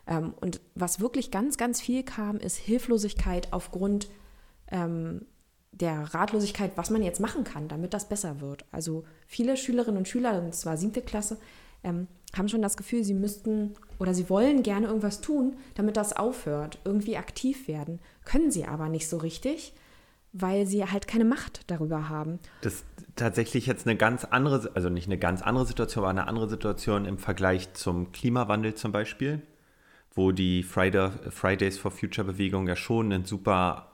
Ähm, 0.07 0.33
und 0.39 0.61
was 0.75 0.99
wirklich 0.99 1.29
ganz, 1.29 1.57
ganz 1.57 1.81
viel 1.81 2.03
kam, 2.03 2.37
ist 2.37 2.57
Hilflosigkeit 2.57 3.51
aufgrund 3.51 4.09
ähm, 4.71 5.25
der 5.71 6.13
Ratlosigkeit, 6.13 6.71
was 6.75 6.89
man 6.89 7.03
jetzt 7.03 7.19
machen 7.19 7.43
kann, 7.43 7.67
damit 7.67 7.93
das 7.93 8.09
besser 8.09 8.41
wird. 8.41 8.65
Also 8.71 9.03
viele 9.27 9.57
Schülerinnen 9.57 9.97
und 9.97 10.07
Schüler, 10.07 10.41
und 10.41 10.55
zwar 10.55 10.77
siebte 10.77 11.01
Klasse, 11.01 11.37
ähm, 11.83 12.07
haben 12.37 12.49
schon 12.49 12.61
das 12.61 12.77
Gefühl, 12.77 13.03
sie 13.03 13.13
müssten 13.13 13.75
oder 13.99 14.13
sie 14.13 14.29
wollen 14.29 14.63
gerne 14.63 14.87
irgendwas 14.87 15.21
tun, 15.21 15.57
damit 15.75 15.97
das 15.97 16.13
aufhört, 16.13 16.79
irgendwie 16.85 17.17
aktiv 17.17 17.67
werden, 17.67 17.99
können 18.25 18.51
sie 18.51 18.65
aber 18.65 18.89
nicht 18.89 19.07
so 19.07 19.17
richtig, 19.17 19.73
weil 20.31 20.67
sie 20.67 20.85
halt 20.85 21.07
keine 21.07 21.25
Macht 21.25 21.69
darüber 21.71 22.09
haben. 22.09 22.39
Das 22.61 22.75
ist 22.75 22.85
tatsächlich 23.15 23.65
jetzt 23.65 23.87
eine 23.87 23.97
ganz 23.97 24.25
andere, 24.25 24.71
also 24.75 24.89
nicht 24.89 25.07
eine 25.07 25.17
ganz 25.17 25.41
andere 25.41 25.65
Situation, 25.65 26.03
aber 26.03 26.11
eine 26.11 26.27
andere 26.27 26.49
Situation 26.49 27.05
im 27.05 27.17
Vergleich 27.17 27.73
zum 27.73 28.11
Klimawandel 28.11 28.75
zum 28.75 28.91
Beispiel, 28.91 29.41
wo 30.13 30.31
die 30.31 30.63
Friday, 30.63 31.09
Fridays 31.29 31.77
for 31.77 31.91
Future 31.91 32.25
Bewegung 32.25 32.67
ja 32.67 32.75
schon 32.75 33.11
einen 33.11 33.25
super 33.25 33.89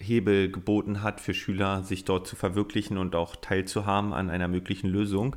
Hebel 0.00 0.50
geboten 0.50 1.02
hat 1.02 1.20
für 1.20 1.34
Schüler, 1.34 1.82
sich 1.82 2.04
dort 2.04 2.26
zu 2.26 2.36
verwirklichen 2.36 2.98
und 2.98 3.14
auch 3.14 3.36
teilzuhaben 3.36 4.12
an 4.12 4.30
einer 4.30 4.48
möglichen 4.48 4.88
Lösung. 4.88 5.36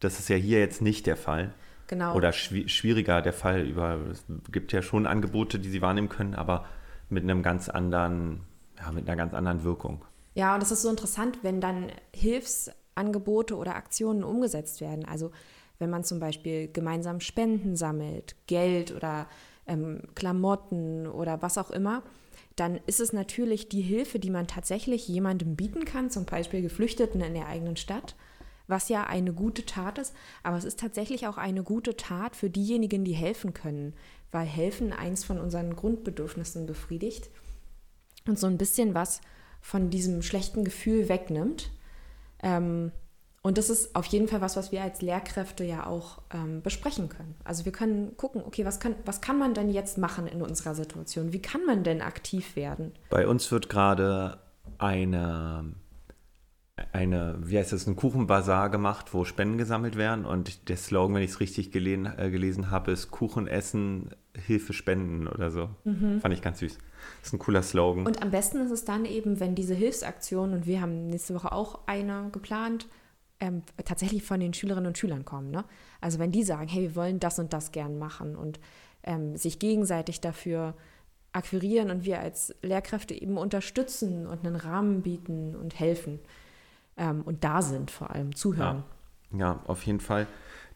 Das 0.00 0.18
ist 0.18 0.28
ja 0.28 0.36
hier 0.36 0.58
jetzt 0.58 0.82
nicht 0.82 1.06
der 1.06 1.16
Fall. 1.16 1.54
Genau. 1.86 2.14
Oder 2.14 2.32
schwi 2.32 2.68
schwieriger 2.68 3.22
der 3.22 3.32
Fall. 3.32 3.62
Über, 3.62 3.98
es 4.10 4.24
gibt 4.50 4.72
ja 4.72 4.82
schon 4.82 5.06
Angebote, 5.06 5.58
die 5.58 5.68
sie 5.68 5.82
wahrnehmen 5.82 6.08
können, 6.08 6.34
aber 6.34 6.66
mit 7.08 7.22
einem 7.22 7.42
ganz 7.42 7.68
anderen, 7.68 8.40
ja, 8.84 8.92
mit 8.92 9.08
einer 9.08 9.16
ganz 9.16 9.34
anderen 9.34 9.64
Wirkung. 9.64 10.04
Ja, 10.34 10.54
und 10.54 10.62
es 10.62 10.70
ist 10.70 10.82
so 10.82 10.90
interessant, 10.90 11.38
wenn 11.42 11.60
dann 11.60 11.92
Hilfsangebote 12.14 13.56
oder 13.56 13.76
Aktionen 13.76 14.24
umgesetzt 14.24 14.80
werden. 14.80 15.04
Also 15.04 15.30
wenn 15.78 15.90
man 15.90 16.04
zum 16.04 16.20
Beispiel 16.20 16.68
gemeinsam 16.72 17.20
Spenden 17.20 17.76
sammelt, 17.76 18.36
Geld 18.46 18.94
oder 18.94 19.28
ähm, 19.66 20.02
Klamotten 20.14 21.06
oder 21.06 21.40
was 21.42 21.58
auch 21.58 21.70
immer, 21.70 22.02
dann 22.56 22.78
ist 22.86 23.00
es 23.00 23.12
natürlich 23.12 23.68
die 23.68 23.80
Hilfe, 23.80 24.18
die 24.18 24.30
man 24.30 24.46
tatsächlich 24.46 25.08
jemandem 25.08 25.56
bieten 25.56 25.84
kann, 25.84 26.10
zum 26.10 26.24
Beispiel 26.24 26.62
Geflüchteten 26.62 27.20
in 27.20 27.34
der 27.34 27.46
eigenen 27.46 27.76
Stadt, 27.76 28.14
was 28.66 28.88
ja 28.88 29.04
eine 29.04 29.32
gute 29.32 29.66
Tat 29.66 29.98
ist, 29.98 30.14
aber 30.42 30.56
es 30.56 30.64
ist 30.64 30.78
tatsächlich 30.78 31.26
auch 31.26 31.36
eine 31.36 31.62
gute 31.62 31.96
Tat 31.96 32.36
für 32.36 32.50
diejenigen, 32.50 33.04
die 33.04 33.12
helfen 33.12 33.54
können, 33.54 33.94
weil 34.30 34.46
helfen 34.46 34.92
eins 34.92 35.24
von 35.24 35.38
unseren 35.38 35.74
Grundbedürfnissen 35.74 36.66
befriedigt 36.66 37.30
und 38.28 38.38
so 38.38 38.46
ein 38.46 38.58
bisschen 38.58 38.94
was 38.94 39.20
von 39.60 39.90
diesem 39.90 40.22
schlechten 40.22 40.64
Gefühl 40.64 41.08
wegnimmt. 41.08 41.70
Ähm, 42.42 42.92
und 43.42 43.58
das 43.58 43.68
ist 43.68 43.94
auf 43.94 44.06
jeden 44.06 44.26
Fall 44.26 44.40
was, 44.40 44.56
was 44.56 44.72
wir 44.72 44.82
als 44.82 45.02
Lehrkräfte 45.02 45.64
ja 45.64 45.86
auch 45.86 46.22
ähm, 46.32 46.62
besprechen 46.62 47.10
können. 47.10 47.34
Also 47.44 47.66
wir 47.66 47.72
können 47.72 48.16
gucken, 48.16 48.42
okay, 48.44 48.64
was 48.64 48.80
kann, 48.80 48.94
was 49.04 49.20
kann 49.20 49.38
man 49.38 49.52
denn 49.52 49.68
jetzt 49.68 49.98
machen 49.98 50.26
in 50.26 50.40
unserer 50.40 50.74
Situation? 50.74 51.34
Wie 51.34 51.42
kann 51.42 51.64
man 51.66 51.84
denn 51.84 52.00
aktiv 52.00 52.56
werden? 52.56 52.92
Bei 53.10 53.26
uns 53.26 53.52
wird 53.52 53.68
gerade 53.68 54.38
eine, 54.78 55.74
eine, 56.92 57.36
wie 57.40 57.58
heißt 57.58 57.72
das, 57.72 57.86
ein 57.86 57.96
Kuchenbazar 57.96 58.68
gemacht, 58.68 59.14
wo 59.14 59.24
Spenden 59.24 59.58
gesammelt 59.58 59.96
werden. 59.96 60.24
Und 60.24 60.68
der 60.68 60.76
Slogan, 60.76 61.14
wenn 61.16 61.22
ich 61.22 61.30
es 61.30 61.40
richtig 61.40 61.70
gelesen, 61.70 62.12
äh, 62.16 62.30
gelesen 62.30 62.70
habe, 62.70 62.90
ist 62.90 63.10
Kuchen 63.10 63.46
essen, 63.46 64.10
Hilfe 64.36 64.72
spenden 64.72 65.28
oder 65.28 65.50
so. 65.50 65.70
Mhm. 65.84 66.20
Fand 66.20 66.34
ich 66.34 66.42
ganz 66.42 66.58
süß. 66.58 66.76
Das 67.20 67.28
ist 67.28 67.32
ein 67.32 67.38
cooler 67.38 67.62
Slogan. 67.62 68.06
Und 68.06 68.22
am 68.22 68.30
besten 68.30 68.58
ist 68.58 68.72
es 68.72 68.84
dann 68.84 69.04
eben, 69.04 69.38
wenn 69.38 69.54
diese 69.54 69.74
Hilfsaktion, 69.74 70.52
und 70.52 70.66
wir 70.66 70.80
haben 70.80 71.06
nächste 71.06 71.34
Woche 71.34 71.52
auch 71.52 71.80
eine 71.86 72.30
geplant, 72.32 72.88
ähm, 73.38 73.62
tatsächlich 73.84 74.24
von 74.24 74.40
den 74.40 74.54
Schülerinnen 74.54 74.88
und 74.88 74.98
Schülern 74.98 75.24
kommen. 75.24 75.50
Ne? 75.50 75.64
Also 76.00 76.18
wenn 76.18 76.32
die 76.32 76.42
sagen, 76.42 76.66
hey, 76.66 76.82
wir 76.82 76.96
wollen 76.96 77.20
das 77.20 77.38
und 77.38 77.52
das 77.52 77.70
gern 77.70 77.98
machen 77.98 78.36
und 78.36 78.58
ähm, 79.04 79.36
sich 79.36 79.58
gegenseitig 79.58 80.20
dafür 80.20 80.74
akquirieren 81.32 81.90
und 81.90 82.04
wir 82.04 82.20
als 82.20 82.54
Lehrkräfte 82.62 83.14
eben 83.14 83.36
unterstützen 83.36 84.26
und 84.26 84.46
einen 84.46 84.56
Rahmen 84.56 85.02
bieten 85.02 85.54
und 85.56 85.78
helfen 85.78 86.20
ähm, 86.96 87.22
und 87.22 87.44
da 87.44 87.62
sind 87.62 87.90
vor 87.90 88.10
allem, 88.10 88.34
zuhören. 88.34 88.84
Ja, 89.32 89.38
ja 89.38 89.60
auf 89.66 89.84
jeden 89.84 90.00
Fall. 90.00 90.26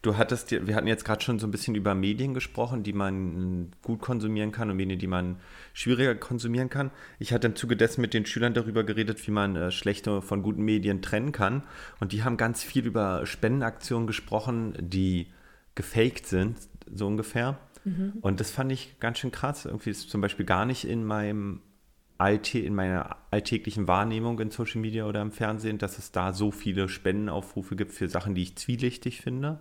Du 0.01 0.15
hattest, 0.15 0.51
wir 0.51 0.75
hatten 0.75 0.87
jetzt 0.87 1.03
gerade 1.03 1.21
schon 1.21 1.39
so 1.39 1.47
ein 1.47 1.51
bisschen 1.51 1.75
über 1.75 1.93
Medien 1.93 2.33
gesprochen, 2.33 2.83
die 2.83 2.93
man 2.93 3.71
gut 3.81 3.99
konsumieren 3.99 4.53
kann 4.53 4.69
und 4.69 4.77
Medien, 4.77 4.97
die 4.97 5.07
man 5.07 5.41
schwieriger 5.73 6.15
konsumieren 6.15 6.69
kann. 6.69 6.91
Ich 7.19 7.33
hatte 7.33 7.47
im 7.47 7.55
Zuge 7.57 7.75
dessen 7.75 7.99
mit 7.99 8.13
den 8.13 8.25
Schülern 8.25 8.53
darüber 8.53 8.85
geredet, 8.85 9.27
wie 9.27 9.31
man 9.31 9.57
äh, 9.57 9.71
schlechte 9.71 10.21
von 10.21 10.41
guten 10.41 10.63
Medien 10.63 11.01
trennen 11.01 11.33
kann. 11.33 11.63
Und 11.99 12.13
die 12.13 12.23
haben 12.23 12.37
ganz 12.37 12.63
viel 12.63 12.85
über 12.85 13.25
Spendenaktionen 13.25 14.07
gesprochen, 14.07 14.73
die 14.79 15.27
gefaked 15.75 16.27
sind, 16.27 16.57
so 16.89 17.05
ungefähr. 17.05 17.59
Mhm. 17.83 18.13
Und 18.21 18.39
das 18.39 18.51
fand 18.51 18.71
ich 18.71 18.99
ganz 19.01 19.19
schön 19.19 19.31
krass. 19.31 19.65
Irgendwie 19.65 19.89
ist 19.89 20.09
zum 20.09 20.21
Beispiel 20.21 20.45
gar 20.45 20.65
nicht 20.65 20.85
in 20.85 21.03
meinem 21.03 21.61
Alltä 22.19 22.59
in 22.59 22.75
meiner 22.75 23.17
alltäglichen 23.31 23.87
Wahrnehmung 23.87 24.39
in 24.39 24.51
Social 24.51 24.81
Media 24.81 25.05
oder 25.05 25.21
im 25.21 25.31
Fernsehen, 25.31 25.77
dass 25.77 25.97
es 25.97 26.11
da 26.11 26.33
so 26.33 26.51
viele 26.51 26.89
Spendenaufrufe 26.89 27.75
gibt 27.75 27.93
für 27.93 28.09
Sachen, 28.09 28.35
die 28.35 28.43
ich 28.43 28.57
zwielichtig 28.57 29.21
finde. 29.21 29.59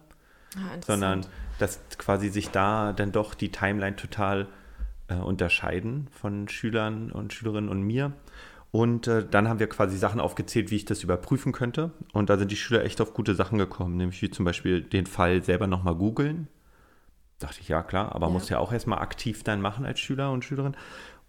Ah, 0.56 0.80
sondern 0.84 1.26
dass 1.58 1.80
quasi 1.98 2.30
sich 2.30 2.50
da 2.50 2.92
dann 2.92 3.12
doch 3.12 3.34
die 3.34 3.50
Timeline 3.50 3.96
total 3.96 4.48
äh, 5.08 5.14
unterscheiden 5.14 6.08
von 6.10 6.48
Schülern 6.48 7.12
und 7.12 7.32
Schülerinnen 7.32 7.68
und 7.68 7.82
mir. 7.82 8.12
Und 8.70 9.06
äh, 9.06 9.26
dann 9.28 9.48
haben 9.48 9.60
wir 9.60 9.68
quasi 9.68 9.96
Sachen 9.96 10.20
aufgezählt, 10.20 10.70
wie 10.70 10.76
ich 10.76 10.84
das 10.84 11.02
überprüfen 11.02 11.52
könnte. 11.52 11.92
Und 12.12 12.28
da 12.28 12.36
sind 12.36 12.50
die 12.50 12.56
Schüler 12.56 12.84
echt 12.84 13.00
auf 13.00 13.14
gute 13.14 13.34
Sachen 13.34 13.58
gekommen, 13.58 13.96
nämlich 13.96 14.20
wie 14.20 14.30
zum 14.30 14.44
Beispiel 14.44 14.82
den 14.82 15.06
Fall 15.06 15.42
selber 15.42 15.66
nochmal 15.66 15.94
googeln. 15.94 16.48
Dachte 17.38 17.60
ich, 17.60 17.68
ja 17.68 17.82
klar, 17.82 18.14
aber 18.14 18.26
ja. 18.26 18.32
muss 18.32 18.48
ja 18.48 18.58
auch 18.58 18.72
erstmal 18.72 18.98
aktiv 18.98 19.44
dann 19.44 19.60
machen 19.60 19.86
als 19.86 20.00
Schüler 20.00 20.32
und 20.32 20.44
Schülerin. 20.44 20.76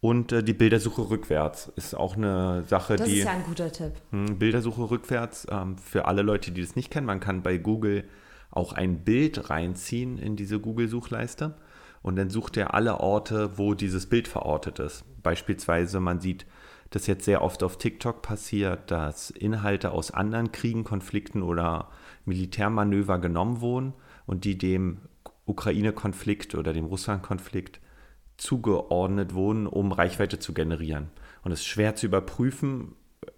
Und 0.01 0.31
äh, 0.31 0.43
die 0.43 0.53
Bildersuche 0.53 1.09
rückwärts 1.09 1.71
ist 1.75 1.93
auch 1.93 2.15
eine 2.15 2.63
Sache, 2.63 2.95
das 2.95 3.07
die. 3.07 3.15
Das 3.15 3.19
ist 3.19 3.25
ja 3.25 3.31
ein 3.31 3.43
guter 3.43 3.71
Tipp. 3.71 3.93
Mh, 4.11 4.27
hm, 4.29 4.39
Bildersuche 4.39 4.89
rückwärts 4.89 5.47
ähm, 5.49 5.77
für 5.77 6.05
alle 6.05 6.21
Leute, 6.21 6.51
die 6.51 6.61
das 6.61 6.75
nicht 6.75 6.89
kennen. 6.89 7.07
Man 7.07 7.19
kann 7.19 7.43
bei 7.43 7.57
Google 7.57 8.05
auch 8.51 8.73
ein 8.73 9.03
Bild 9.03 9.49
reinziehen 9.49 10.17
in 10.17 10.35
diese 10.35 10.59
Google-Suchleiste 10.59 11.55
und 12.01 12.15
dann 12.15 12.29
sucht 12.29 12.57
er 12.57 12.73
alle 12.73 12.99
Orte, 12.99 13.57
wo 13.57 13.73
dieses 13.73 14.07
Bild 14.07 14.27
verortet 14.27 14.79
ist. 14.79 15.03
Beispielsweise, 15.21 15.99
man 15.99 16.19
sieht 16.19 16.45
das 16.91 17.05
jetzt 17.05 17.25
sehr 17.25 17.43
oft 17.43 17.61
auf 17.61 17.77
TikTok 17.77 18.21
passiert, 18.21 18.89
dass 18.89 19.29
Inhalte 19.29 19.91
aus 19.91 20.11
anderen 20.11 20.51
Kriegen, 20.51 20.83
Konflikten 20.83 21.43
oder 21.43 21.89
Militärmanöver 22.25 23.19
genommen 23.19 23.61
wurden 23.61 23.93
und 24.25 24.43
die 24.45 24.57
dem 24.57 24.99
Ukraine-Konflikt 25.45 26.55
oder 26.55 26.73
dem 26.73 26.85
Russland-Konflikt 26.85 27.79
zugeordnet 28.39 29.33
wurden, 29.33 29.67
um 29.67 29.91
Reichweite 29.91 30.39
zu 30.39 30.53
generieren. 30.53 31.09
Und 31.43 31.51
es 31.51 31.59
ist 31.59 31.67
schwer 31.67 31.95
zu 31.95 32.07
überprüfen, 32.07 32.95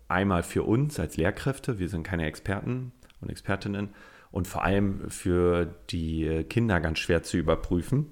einmal 0.07 0.43
für 0.43 0.63
uns 0.63 0.99
als 0.99 1.17
Lehrkräfte, 1.17 1.79
wir 1.79 1.89
sind 1.89 2.03
keine 2.03 2.25
Experten 2.25 2.91
und 3.19 3.29
Expertinnen, 3.29 3.89
und 4.31 4.47
vor 4.47 4.63
allem 4.63 5.09
für 5.09 5.75
die 5.89 6.45
Kinder 6.49 6.79
ganz 6.79 6.99
schwer 6.99 7.21
zu 7.21 7.37
überprüfen. 7.37 8.11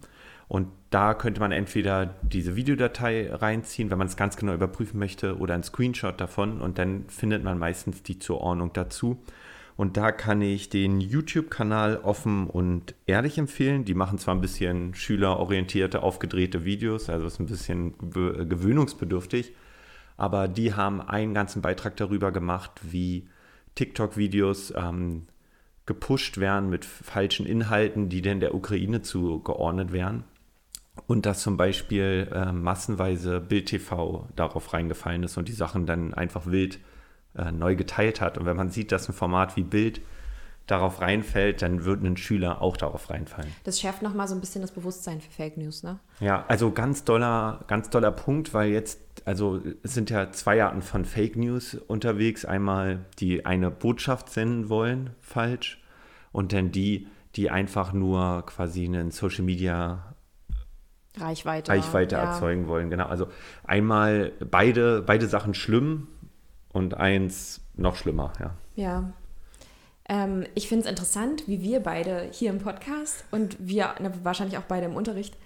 Und 0.50 0.68
da 0.90 1.14
könnte 1.14 1.40
man 1.40 1.52
entweder 1.52 2.16
diese 2.24 2.56
Videodatei 2.56 3.32
reinziehen, 3.32 3.92
wenn 3.92 4.00
man 4.00 4.08
es 4.08 4.18
ganz 4.18 4.36
genau 4.36 4.54
überprüfen 4.54 5.00
möchte, 5.00 5.38
oder 5.38 5.54
ein 5.54 5.64
Screenshot 5.64 6.20
davon 6.20 6.60
und 6.60 6.78
dann 6.78 7.08
findet 7.08 7.44
man 7.44 7.58
meistens 7.58 8.04
die 8.04 8.20
Zuordnung 8.20 8.74
dazu. 8.74 9.24
Und 9.80 9.96
da 9.96 10.12
kann 10.12 10.42
ich 10.42 10.68
den 10.68 11.00
YouTube-Kanal 11.00 12.02
offen 12.04 12.48
und 12.48 12.96
ehrlich 13.06 13.38
empfehlen. 13.38 13.86
Die 13.86 13.94
machen 13.94 14.18
zwar 14.18 14.36
ein 14.36 14.42
bisschen 14.42 14.94
schülerorientierte, 14.94 16.04
aufgedrehte 16.04 16.66
Videos, 16.66 17.10
also 17.10 17.26
ist 17.26 17.40
ein 17.40 17.46
bisschen 17.46 17.94
gewöhnungsbedürftig, 18.12 19.54
aber 20.18 20.50
die 20.50 20.74
haben 20.74 21.00
einen 21.00 21.34
ganzen 21.34 21.62
Beitrag 21.62 21.96
darüber 21.96 22.34
gemacht, 22.34 22.72
wie 22.84 23.30
TikTok-Videos 23.76 24.74
ähm, 24.76 25.28
gepusht 25.86 26.40
werden 26.40 26.70
mit 26.70 26.84
falschen 26.84 27.46
Inhalten, 27.46 28.10
die 28.10 28.22
denn 28.22 28.42
der 28.42 28.56
Ukraine 28.56 29.02
zugeordnet 29.02 29.94
werden. 29.94 30.26
Und 31.08 31.26
dass 31.26 31.42
zum 31.42 31.56
Beispiel 31.56 32.30
äh, 32.34 32.52
massenweise 32.52 33.40
Bild 33.40 33.68
TV 33.68 34.28
darauf 34.36 34.74
reingefallen 34.74 35.24
ist 35.24 35.38
und 35.38 35.48
die 35.48 35.54
Sachen 35.54 35.86
dann 35.86 36.14
einfach 36.14 36.48
wild 36.48 36.80
äh, 37.36 37.52
neu 37.52 37.76
geteilt 37.76 38.22
hat. 38.22 38.38
Und 38.38 38.46
wenn 38.46 38.58
man 38.58 38.70
sieht, 38.70 38.92
dass 38.92 39.08
ein 39.10 39.14
Format 39.14 39.56
wie 39.56 39.64
Bild 39.64 40.02
darauf 40.70 41.02
reinfällt, 41.02 41.62
dann 41.62 41.84
wird 41.84 42.04
ein 42.04 42.16
Schüler 42.16 42.62
auch 42.62 42.78
darauf 42.78 43.10
reinfallen. 43.10 43.52
Das 43.64 43.80
schärft 43.80 44.02
nochmal 44.02 44.28
so 44.28 44.36
ein 44.36 44.42
bisschen 44.42 44.62
das 44.62 44.72
Bewusstsein 44.72 45.20
für 45.20 45.32
Fake 45.32 45.58
News, 45.58 45.84
ne? 45.84 46.00
Ja, 46.20 46.46
also 46.48 46.72
ganz 46.72 47.04
doller, 47.04 47.64
ganz 47.68 47.90
doller 47.90 48.12
Punkt, 48.12 48.54
weil 48.54 48.70
jetzt, 48.70 49.00
also 49.26 49.62
es 49.82 49.94
sind 49.94 50.10
ja 50.10 50.32
zwei 50.32 50.64
Arten 50.64 50.82
von 50.82 51.06
Fake 51.06 51.36
News 51.36 51.74
unterwegs. 51.74 52.46
Einmal 52.46 53.06
die 53.20 53.46
eine 53.46 53.72
Botschaft 53.72 54.30
senden 54.30 54.70
wollen, 54.70 55.12
falsch, 55.22 55.82
und 56.32 56.54
dann 56.54 56.72
die, 56.72 57.08
die 57.36 57.50
einfach 57.50 57.92
nur 57.94 58.46
quasi 58.46 58.86
einen 58.86 59.10
Social 59.10 59.44
Media 59.44 60.14
Reichweite, 61.18 61.72
Reichweite 61.72 62.16
ja. 62.16 62.24
erzeugen 62.24 62.68
wollen. 62.68 62.92
Genau. 62.92 63.08
Also 63.08 63.28
einmal 63.64 64.32
beide, 64.40 65.02
beide 65.02 65.28
Sachen 65.28 65.56
schlimm 65.56 66.08
und 66.72 66.96
eins 66.96 67.62
noch 67.76 67.96
schlimmer, 67.96 68.34
ja. 68.40 68.56
Ja. 68.76 69.14
Ähm, 70.08 70.46
ich 70.56 70.68
finde 70.68 70.86
es 70.86 70.90
interessant, 70.90 71.48
wie 71.48 71.62
wir 71.62 71.82
beide 71.82 72.30
hier 72.32 72.50
im 72.50 72.60
Podcast 72.60 73.24
und 73.32 73.58
wir 73.60 73.96
ne, 74.00 74.12
wahrscheinlich 74.24 74.58
auch 74.58 74.64
beide 74.64 74.86
im 74.86 74.96
Unterricht 74.96 75.38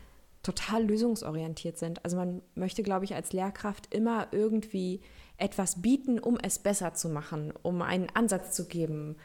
total 0.41 0.83
lösungsorientiert 0.83 1.77
sind. 1.77 2.03
Also 2.03 2.17
man 2.17 2.41
möchte, 2.55 2.83
glaube 2.83 3.05
ich, 3.05 3.15
als 3.15 3.33
Lehrkraft 3.33 3.93
immer 3.93 4.27
irgendwie 4.31 5.01
etwas 5.37 5.81
bieten, 5.81 6.19
um 6.19 6.37
es 6.37 6.59
besser 6.59 6.93
zu 6.93 7.09
machen, 7.09 7.53
um 7.63 7.81
einen 7.81 8.07
Ansatz 8.13 8.55
zu 8.55 8.67
geben, 8.67 9.15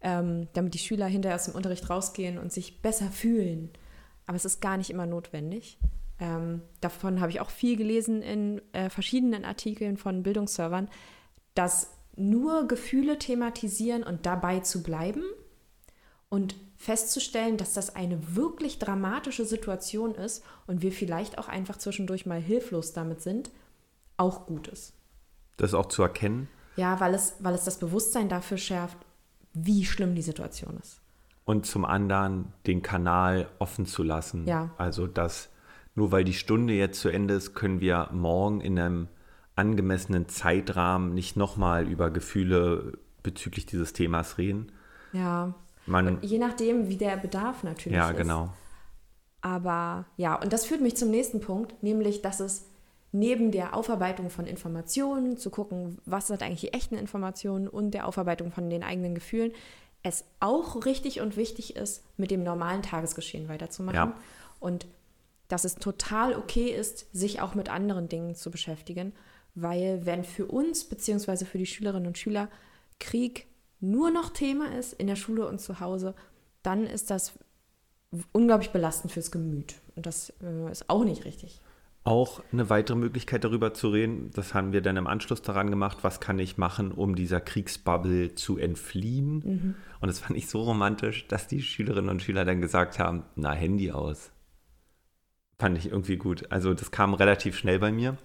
ähm, 0.00 0.48
damit 0.52 0.74
die 0.74 0.78
Schüler 0.78 1.06
hinterher 1.06 1.36
aus 1.36 1.44
dem 1.44 1.54
Unterricht 1.54 1.90
rausgehen 1.90 2.38
und 2.38 2.52
sich 2.52 2.82
besser 2.82 3.10
fühlen. 3.10 3.70
Aber 4.26 4.36
es 4.36 4.44
ist 4.44 4.60
gar 4.60 4.76
nicht 4.76 4.90
immer 4.90 5.06
notwendig. 5.06 5.78
Ähm, 6.20 6.62
davon 6.80 7.20
habe 7.20 7.30
ich 7.30 7.40
auch 7.40 7.50
viel 7.50 7.76
gelesen 7.76 8.22
in 8.22 8.62
äh, 8.72 8.90
verschiedenen 8.90 9.44
Artikeln 9.44 9.96
von 9.96 10.22
Bildungsservern, 10.22 10.88
dass 11.60 11.90
nur 12.16 12.66
Gefühle 12.68 13.18
thematisieren 13.18 14.02
und 14.02 14.24
dabei 14.24 14.60
zu 14.60 14.82
bleiben 14.82 15.22
und 16.30 16.56
festzustellen, 16.78 17.58
dass 17.58 17.74
das 17.74 17.94
eine 17.94 18.34
wirklich 18.34 18.78
dramatische 18.78 19.44
Situation 19.44 20.14
ist 20.14 20.42
und 20.66 20.80
wir 20.80 20.90
vielleicht 20.90 21.36
auch 21.36 21.48
einfach 21.48 21.76
zwischendurch 21.76 22.24
mal 22.24 22.40
hilflos 22.40 22.94
damit 22.94 23.20
sind, 23.20 23.50
auch 24.16 24.46
gut 24.46 24.68
ist. 24.68 24.94
Das 25.58 25.74
auch 25.74 25.84
zu 25.84 26.00
erkennen. 26.00 26.48
Ja, 26.76 26.98
weil 26.98 27.12
es, 27.12 27.34
weil 27.40 27.52
es 27.52 27.64
das 27.64 27.78
Bewusstsein 27.78 28.30
dafür 28.30 28.56
schärft, 28.56 28.96
wie 29.52 29.84
schlimm 29.84 30.14
die 30.14 30.22
Situation 30.22 30.78
ist. 30.82 31.02
Und 31.44 31.66
zum 31.66 31.84
anderen 31.84 32.54
den 32.66 32.80
Kanal 32.80 33.50
offen 33.58 33.84
zu 33.84 34.02
lassen. 34.02 34.46
Ja. 34.46 34.70
Also, 34.78 35.06
dass 35.06 35.50
nur 35.94 36.10
weil 36.10 36.24
die 36.24 36.32
Stunde 36.32 36.72
jetzt 36.72 37.00
zu 37.00 37.10
Ende 37.10 37.34
ist, 37.34 37.52
können 37.52 37.82
wir 37.82 38.08
morgen 38.12 38.62
in 38.62 38.78
einem 38.78 39.08
angemessenen 39.60 40.28
Zeitrahmen 40.28 41.14
nicht 41.14 41.36
nochmal 41.36 41.86
über 41.86 42.10
Gefühle 42.10 42.98
bezüglich 43.22 43.66
dieses 43.66 43.92
Themas 43.92 44.38
reden. 44.38 44.72
Ja. 45.12 45.54
Man, 45.86 46.18
Je 46.22 46.38
nachdem, 46.38 46.88
wie 46.88 46.96
der 46.96 47.16
Bedarf 47.16 47.62
natürlich 47.62 47.96
ja, 47.96 48.10
ist. 48.10 48.16
genau. 48.16 48.52
Aber 49.42 50.06
ja, 50.16 50.34
und 50.34 50.52
das 50.52 50.64
führt 50.64 50.80
mich 50.80 50.96
zum 50.96 51.10
nächsten 51.10 51.40
Punkt, 51.40 51.82
nämlich, 51.82 52.22
dass 52.22 52.40
es 52.40 52.66
neben 53.12 53.50
der 53.50 53.74
Aufarbeitung 53.74 54.30
von 54.30 54.46
Informationen, 54.46 55.36
zu 55.36 55.50
gucken, 55.50 55.98
was 56.06 56.28
sind 56.28 56.42
eigentlich 56.42 56.60
die 56.60 56.72
echten 56.72 56.96
Informationen 56.96 57.68
und 57.68 57.92
der 57.92 58.06
Aufarbeitung 58.06 58.52
von 58.52 58.70
den 58.70 58.82
eigenen 58.82 59.14
Gefühlen, 59.14 59.52
es 60.02 60.24
auch 60.38 60.84
richtig 60.86 61.20
und 61.20 61.36
wichtig 61.36 61.76
ist, 61.76 62.04
mit 62.16 62.30
dem 62.30 62.42
normalen 62.42 62.82
Tagesgeschehen 62.82 63.48
weiterzumachen. 63.48 63.96
Ja. 63.96 64.14
Und 64.60 64.86
dass 65.48 65.64
es 65.64 65.74
total 65.74 66.34
okay 66.36 66.68
ist, 66.68 67.06
sich 67.12 67.40
auch 67.40 67.54
mit 67.54 67.68
anderen 67.68 68.08
Dingen 68.08 68.34
zu 68.34 68.50
beschäftigen, 68.50 69.12
weil 69.54 70.06
wenn 70.06 70.24
für 70.24 70.46
uns 70.46 70.84
beziehungsweise 70.84 71.44
für 71.44 71.58
die 71.58 71.66
Schülerinnen 71.66 72.06
und 72.06 72.18
Schüler 72.18 72.48
Krieg 72.98 73.46
nur 73.80 74.10
noch 74.10 74.30
Thema 74.30 74.76
ist 74.76 74.92
in 74.92 75.06
der 75.06 75.16
Schule 75.16 75.48
und 75.48 75.60
zu 75.60 75.80
Hause, 75.80 76.14
dann 76.62 76.86
ist 76.86 77.10
das 77.10 77.38
unglaublich 78.32 78.70
belastend 78.70 79.12
fürs 79.12 79.30
Gemüt. 79.30 79.74
Und 79.96 80.06
das 80.06 80.32
äh, 80.42 80.70
ist 80.70 80.90
auch 80.90 81.04
nicht 81.04 81.24
richtig. 81.24 81.60
Auch 82.02 82.42
eine 82.50 82.70
weitere 82.70 82.96
Möglichkeit 82.96 83.44
darüber 83.44 83.74
zu 83.74 83.90
reden, 83.90 84.30
das 84.34 84.54
haben 84.54 84.72
wir 84.72 84.80
dann 84.80 84.96
im 84.96 85.06
Anschluss 85.06 85.42
daran 85.42 85.70
gemacht, 85.70 85.98
was 86.02 86.18
kann 86.18 86.38
ich 86.38 86.56
machen, 86.56 86.92
um 86.92 87.14
dieser 87.14 87.40
Kriegsbubble 87.40 88.34
zu 88.34 88.56
entfliehen. 88.56 89.34
Mhm. 89.44 89.74
Und 90.00 90.08
das 90.08 90.18
fand 90.18 90.38
ich 90.38 90.48
so 90.48 90.62
romantisch, 90.62 91.26
dass 91.28 91.46
die 91.46 91.60
Schülerinnen 91.60 92.08
und 92.08 92.22
Schüler 92.22 92.46
dann 92.46 92.62
gesagt 92.62 92.98
haben, 92.98 93.24
na, 93.36 93.52
Handy 93.52 93.92
aus. 93.92 94.30
Fand 95.58 95.76
ich 95.76 95.90
irgendwie 95.90 96.16
gut. 96.16 96.50
Also 96.50 96.72
das 96.72 96.90
kam 96.90 97.12
relativ 97.12 97.56
schnell 97.56 97.78
bei 97.78 97.92
mir 97.92 98.16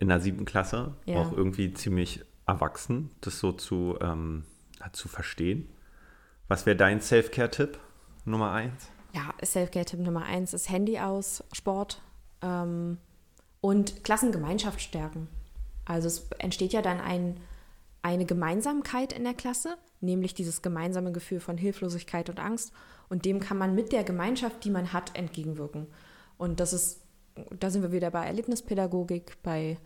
in 0.00 0.08
der 0.08 0.18
siebten 0.20 0.44
Klasse, 0.44 0.94
Ja. 1.06 1.18
auch 1.20 1.30
irgendwie 1.32 1.72
ziemlich 1.72 2.24
erwachsen, 2.46 3.10
das 3.20 3.38
so 3.38 3.52
zu, 3.52 3.96
ähm, 4.00 4.44
zu 4.92 5.06
verstehen. 5.08 5.68
Was 6.48 6.66
wäre 6.66 6.76
dein 6.76 7.00
Self-Care-Tipp 7.00 7.78
Nummer 8.24 8.50
eins? 8.50 8.88
Ja, 9.14 9.32
Self-Care-Tipp 9.44 10.00
Nummer 10.00 10.24
eins 10.24 10.52
ist 10.54 10.68
Handy 10.68 10.98
aus, 10.98 11.44
Sport 11.52 12.02
ähm, 12.42 12.98
und 13.60 14.02
Klassengemeinschaft 14.02 14.80
stärken. 14.80 15.28
Also 15.84 16.08
es 16.08 16.28
entsteht 16.38 16.72
ja 16.72 16.82
dann 16.82 17.00
ein, 17.00 17.38
eine 18.02 18.24
Gemeinsamkeit 18.24 19.12
in 19.12 19.24
der 19.24 19.34
Klasse, 19.34 19.76
nämlich 20.00 20.34
dieses 20.34 20.62
gemeinsame 20.62 21.12
Gefühl 21.12 21.40
von 21.40 21.58
Hilflosigkeit 21.58 22.30
und 22.30 22.40
Angst. 22.40 22.72
Und 23.08 23.24
dem 23.26 23.38
kann 23.40 23.58
man 23.58 23.74
mit 23.74 23.92
der 23.92 24.04
Gemeinschaft, 24.04 24.64
die 24.64 24.70
man 24.70 24.92
hat, 24.92 25.16
entgegenwirken. 25.16 25.88
Und 26.38 26.58
das 26.60 26.72
ist, 26.72 27.02
da 27.58 27.68
sind 27.70 27.82
wir 27.82 27.92
wieder 27.92 28.10
bei 28.10 28.24
Erlebnispädagogik, 28.24 29.42
bei 29.42 29.78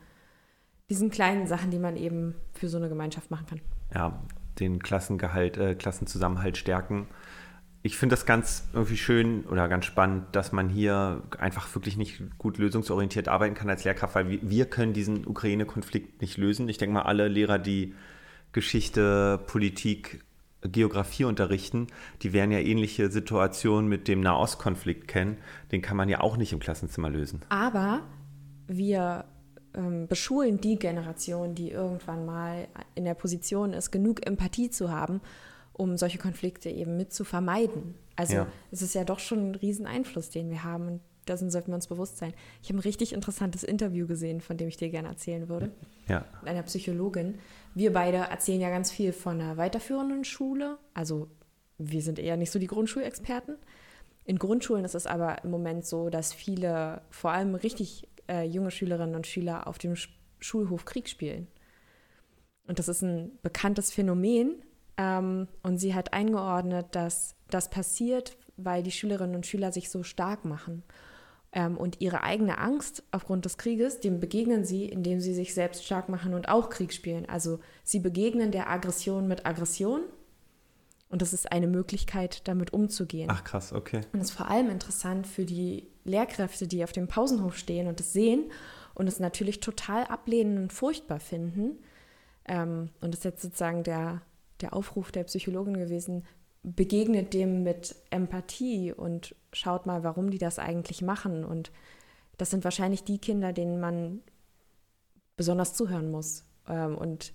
diesen 0.91 1.11
kleinen 1.11 1.47
Sachen, 1.47 1.71
die 1.71 1.79
man 1.79 1.97
eben 1.97 2.35
für 2.53 2.69
so 2.69 2.77
eine 2.77 2.89
Gemeinschaft 2.89 3.31
machen 3.31 3.47
kann. 3.47 3.61
ja, 3.95 4.23
den 4.59 4.81
Klassengehalt, 4.81 5.57
äh, 5.57 5.75
Klassenzusammenhalt 5.75 6.57
stärken. 6.57 7.09
Ich 7.83 7.99
finde 7.99 8.15
das 8.15 8.25
ganz 8.25 8.69
irgendwie 8.73 8.97
schön 8.97 9.45
oder 9.45 9.69
ganz 9.69 9.85
spannend, 9.85 10.25
dass 10.33 10.53
man 10.53 10.69
hier 10.69 11.23
einfach 11.39 11.75
wirklich 11.75 11.97
nicht 11.97 12.23
gut 12.39 12.57
lösungsorientiert 12.57 13.29
arbeiten 13.29 13.55
kann 13.55 13.69
als 13.69 13.85
Lehrkraft, 13.85 14.15
weil 14.15 14.29
wir, 14.31 14.39
wir 14.43 14.67
können 14.67 14.93
diesen 14.95 15.27
Ukraine-Konflikt 15.27 16.23
nicht 16.23 16.39
lösen. 16.39 16.69
Ich 16.69 16.79
denke 16.79 16.95
mal, 16.95 17.03
alle 17.03 17.29
Lehrer, 17.29 17.59
die 17.59 17.95
Geschichte, 18.53 19.39
Politik, 19.47 20.25
Geografie 20.63 21.25
unterrichten, 21.25 21.89
die 22.23 22.33
werden 22.33 22.53
ja 22.53 22.59
ähnliche 22.59 23.11
Situationen 23.11 23.89
mit 23.89 24.09
dem 24.09 24.21
Nahostkonflikt 24.21 25.07
kennen. 25.07 25.37
Den 25.73 25.83
kann 25.83 25.97
man 25.97 26.09
ja 26.09 26.21
auch 26.21 26.39
nicht 26.39 26.55
im 26.55 26.61
Klassenzimmer 26.61 27.11
lösen. 27.11 27.43
Aber 27.51 28.01
wir 28.67 29.27
ähm, 29.75 30.07
beschulen 30.07 30.61
die 30.61 30.79
Generation, 30.79 31.55
die 31.55 31.71
irgendwann 31.71 32.25
mal 32.27 32.69
in 32.95 33.05
der 33.05 33.15
Position 33.15 33.73
ist, 33.73 33.91
genug 33.91 34.27
Empathie 34.27 34.71
zu 34.71 34.91
haben, 34.91 35.21
um 35.73 35.97
solche 35.97 36.19
Konflikte 36.19 36.71
eben 36.71 36.97
mit 36.97 37.13
zu 37.13 37.25
vermeiden. 37.25 37.95
Also 38.17 38.35
Ja. 38.35 38.47
es 38.71 38.83
ist 38.83 38.95
ja 38.95 39.05
doch 39.05 39.19
schon 39.19 39.51
ein 39.51 39.55
riesen 39.57 39.87
Einfluss, 39.87 40.31
den 40.31 40.51
wir 40.51 40.63
haben. 40.65 40.87
Und 40.87 41.01
dessen 41.27 41.51
sollten 41.51 41.69
wir 41.69 41.75
uns 41.77 41.87
bewusst 41.89 42.19
sein. 42.19 42.33
Ich 42.63 42.69
habe 42.69 42.79
ein 42.79 42.83
richtig 42.83 43.13
interessantes 43.13 43.65
Interview 43.65 44.07
gesehen, 44.07 44.41
von 44.41 44.57
dem 44.57 44.69
ich 44.69 44.77
dir 44.77 44.91
gerne 44.91 45.09
erzählen 45.09 45.49
würde 45.49 45.71
Ja, 46.09 46.25
mit 46.43 46.51
einer 46.51 46.63
Psychologin. 46.63 47.39
Wir 47.75 47.93
beide 47.93 48.19
erzählen 48.19 48.61
ja 48.61 48.71
ganz 48.71 48.91
viel 48.93 49.13
von 49.13 49.41
einer 49.41 49.57
weiterführenden 49.57 50.25
Schule. 50.25 50.79
Also 50.93 51.29
wir 51.79 52.03
sind 52.03 52.19
eher 52.19 52.37
nicht 52.37 52.51
so 52.53 52.59
die 52.59 52.67
Grundschulexperten. 52.69 53.57
In 54.27 54.39
Grundschulen 54.39 54.85
ist 54.85 54.95
es 54.95 55.07
aber 55.07 55.43
im 55.45 55.51
Moment 55.51 55.85
so, 55.85 56.09
dass 56.09 56.33
viele, 56.33 57.03
vor 57.11 57.33
allem 57.33 57.55
richtig 57.55 58.07
äh, 58.29 58.45
junge 58.45 58.71
Schülerinnen 58.71 59.15
und 59.15 59.27
Schüler 59.27 59.67
auf 59.67 59.79
dem 59.79 59.97
Sch 59.97 60.11
Schulhof 60.41 60.85
Krieg 60.85 61.09
spielen. 61.09 61.47
Und 62.67 62.79
das 62.79 62.89
ist 62.89 63.03
ein 63.03 63.39
bekanntes 63.43 63.91
Phänomen. 63.91 64.63
Ähm, 64.97 65.49
und 65.63 65.79
sie 65.79 65.95
hat 65.95 66.13
eingeordnet, 66.13 66.87
dass 66.93 67.35
das 67.49 67.71
passiert, 67.71 68.37
weil 68.57 68.83
die 68.83 68.91
Schülerinnen 68.91 69.37
und 69.37 69.47
Schüler 69.47 69.73
sich 69.73 69.91
so 69.91 70.03
stark 70.03 70.45
machen. 70.45 70.83
Ähm, 71.53 71.77
und 71.77 72.01
ihre 72.01 72.23
eigene 72.23 72.59
Angst 72.59 73.03
aufgrund 73.11 73.45
des 73.45 73.59
Krieges, 73.59 74.01
dem 74.01 74.21
begegnen 74.21 74.65
sie, 74.65 74.87
indem 74.87 75.21
sie 75.21 75.35
sich 75.35 75.55
selbst 75.55 75.85
stark 75.85 76.09
machen 76.09 76.35
und 76.35 76.49
auch 76.49 76.69
Krieg 76.69 76.93
spielen. 76.93 77.27
Also 77.29 77.61
sie 77.85 78.01
begegnen 78.01 78.51
der 78.51 78.69
Aggression 78.69 79.29
mit 79.29 79.47
Aggression. 79.47 80.03
Und 81.09 81.23
das 81.23 81.33
ist 81.33 81.53
eine 81.53 81.69
Möglichkeit, 81.69 82.49
damit 82.49 82.73
umzugehen. 82.73 83.31
ach 83.31 83.45
krass, 83.45 83.73
okay. 83.73 84.01
Und 84.13 84.19
das 84.19 84.31
ist 84.31 84.37
vor 84.37 84.51
allem 84.51 84.69
interessant 84.69 85.29
für 85.29 85.45
die 85.45 85.89
Lehrkräfte, 86.05 86.67
die 86.67 86.85
auf 86.85 86.93
dem 86.93 87.09
Pausenhof 87.09 87.57
stehen 87.57 87.87
und 87.87 88.01
das 88.01 88.13
sehen 88.13 88.51
und 88.95 89.09
es 89.09 89.21
natürlich 89.21 89.61
total 89.61 90.05
ablehnen 90.05 90.59
und 90.59 90.73
furchtbar 90.73 91.21
finden. 91.21 91.79
Ähm, 92.47 92.91
und 93.01 93.13
das 93.13 93.21
ist 93.21 93.25
jetzt 93.25 93.43
sozusagen 93.43 93.83
der, 93.83 94.23
der 94.61 94.75
Aufruf 94.75 95.13
der 95.13 95.25
Psychologin 95.25 95.77
gewesen, 95.77 96.25
begegnet 96.63 97.35
dem 97.35 97.63
mit 97.63 97.95
Empathie 98.11 98.93
und 98.93 99.35
schaut 99.53 99.87
mal, 99.87 100.03
warum 100.03 100.31
die 100.31 100.39
das 100.39 100.59
eigentlich 100.59 101.03
machen. 101.03 101.45
Und 101.45 101.71
das 102.39 102.51
sind 102.51 102.65
wahrscheinlich 102.65 103.05
die 103.05 103.19
Kinder, 103.19 103.53
denen 103.53 103.81
man 103.81 104.21
besonders 105.37 105.75
zuhören 105.75 106.11
muss 106.11 106.45
ähm, 106.69 106.97
und 106.97 107.33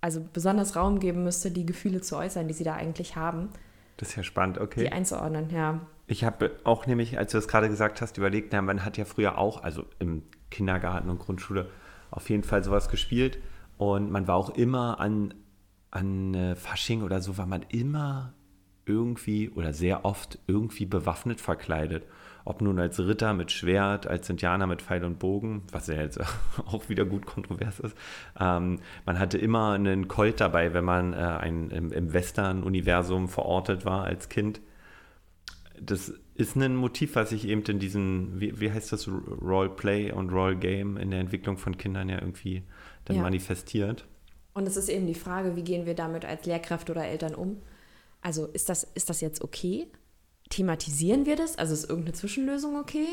also 0.00 0.20
besonders 0.32 0.76
Raum 0.76 1.00
geben 1.00 1.24
müsste, 1.24 1.50
die 1.50 1.66
Gefühle 1.66 2.00
zu 2.00 2.16
äußern, 2.16 2.46
die 2.46 2.54
sie 2.54 2.64
da 2.64 2.74
eigentlich 2.74 3.16
haben, 3.16 3.50
Das 3.96 4.10
ist 4.10 4.16
ja 4.16 4.22
spannend, 4.22 4.58
okay. 4.58 4.80
die 4.80 4.92
einzuordnen, 4.92 5.50
ja. 5.50 5.86
Ich 6.06 6.24
habe 6.24 6.52
auch 6.64 6.86
nämlich, 6.86 7.18
als 7.18 7.32
du 7.32 7.38
das 7.38 7.48
gerade 7.48 7.68
gesagt 7.68 8.00
hast, 8.00 8.16
überlegt, 8.16 8.52
na, 8.52 8.62
man 8.62 8.84
hat 8.84 8.96
ja 8.96 9.04
früher 9.04 9.38
auch, 9.38 9.62
also 9.62 9.84
im 9.98 10.22
Kindergarten 10.50 11.10
und 11.10 11.18
Grundschule, 11.18 11.68
auf 12.10 12.30
jeden 12.30 12.44
Fall 12.44 12.62
sowas 12.62 12.88
gespielt. 12.88 13.38
Und 13.76 14.10
man 14.10 14.28
war 14.28 14.36
auch 14.36 14.50
immer 14.50 15.00
an, 15.00 15.34
an 15.90 16.34
äh, 16.34 16.56
Fasching 16.56 17.02
oder 17.02 17.20
so 17.20 17.36
war 17.38 17.46
man 17.46 17.62
immer 17.68 18.34
irgendwie 18.86 19.50
oder 19.50 19.72
sehr 19.72 20.04
oft 20.04 20.38
irgendwie 20.46 20.86
bewaffnet 20.86 21.40
verkleidet. 21.40 22.04
Ob 22.44 22.62
nun 22.62 22.78
als 22.78 23.00
Ritter 23.00 23.34
mit 23.34 23.50
Schwert, 23.50 24.06
als 24.06 24.30
Indianer 24.30 24.68
mit 24.68 24.80
Pfeil 24.80 25.04
und 25.04 25.18
Bogen, 25.18 25.64
was 25.72 25.88
ja 25.88 25.94
jetzt 25.94 26.20
auch 26.66 26.88
wieder 26.88 27.04
gut 27.04 27.26
kontrovers 27.26 27.80
ist. 27.80 27.96
Ähm, 28.38 28.78
man 29.04 29.18
hatte 29.18 29.36
immer 29.36 29.72
einen 29.72 30.06
Colt 30.06 30.40
dabei, 30.40 30.72
wenn 30.72 30.84
man 30.84 31.12
äh, 31.12 31.16
ein, 31.16 31.70
im, 31.70 31.90
im 31.90 32.12
Western-Universum 32.12 33.28
verortet 33.28 33.84
war 33.84 34.04
als 34.04 34.28
Kind. 34.28 34.60
Das 35.80 36.12
ist 36.34 36.56
ein 36.56 36.76
Motiv, 36.76 37.14
was 37.16 37.30
sich 37.30 37.46
eben 37.46 37.62
in 37.62 37.78
diesen, 37.78 38.40
wie, 38.40 38.60
wie 38.60 38.70
heißt 38.70 38.92
das, 38.92 39.08
Roleplay 39.08 40.12
und 40.12 40.30
Rolegame 40.30 41.00
in 41.00 41.10
der 41.10 41.20
Entwicklung 41.20 41.56
von 41.58 41.76
Kindern 41.76 42.08
ja 42.08 42.20
irgendwie 42.20 42.62
dann 43.04 43.16
ja. 43.16 43.22
manifestiert. 43.22 44.06
Und 44.54 44.66
es 44.66 44.76
ist 44.76 44.88
eben 44.88 45.06
die 45.06 45.14
Frage, 45.14 45.56
wie 45.56 45.62
gehen 45.62 45.86
wir 45.86 45.94
damit 45.94 46.24
als 46.24 46.46
Lehrkräfte 46.46 46.92
oder 46.92 47.04
Eltern 47.04 47.34
um? 47.34 47.62
Also 48.22 48.46
ist 48.46 48.68
das, 48.68 48.84
ist 48.94 49.10
das 49.10 49.20
jetzt 49.20 49.42
okay? 49.42 49.86
thematisieren 50.48 51.26
wir 51.26 51.36
das? 51.36 51.56
Also 51.58 51.74
ist 51.74 51.88
irgendeine 51.88 52.14
Zwischenlösung 52.14 52.76
okay? 52.76 53.06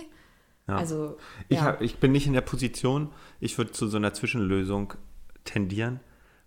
Ja. 0.67 0.77
Also, 0.77 1.17
ich, 1.49 1.57
ja. 1.57 1.63
hab, 1.63 1.81
ich 1.81 1.97
bin 1.97 2.11
nicht 2.11 2.27
in 2.27 2.33
der 2.33 2.41
Position, 2.41 3.09
ich 3.39 3.57
würde 3.57 3.71
zu 3.71 3.87
so 3.87 3.97
einer 3.97 4.13
Zwischenlösung 4.13 4.93
tendieren, 5.43 5.99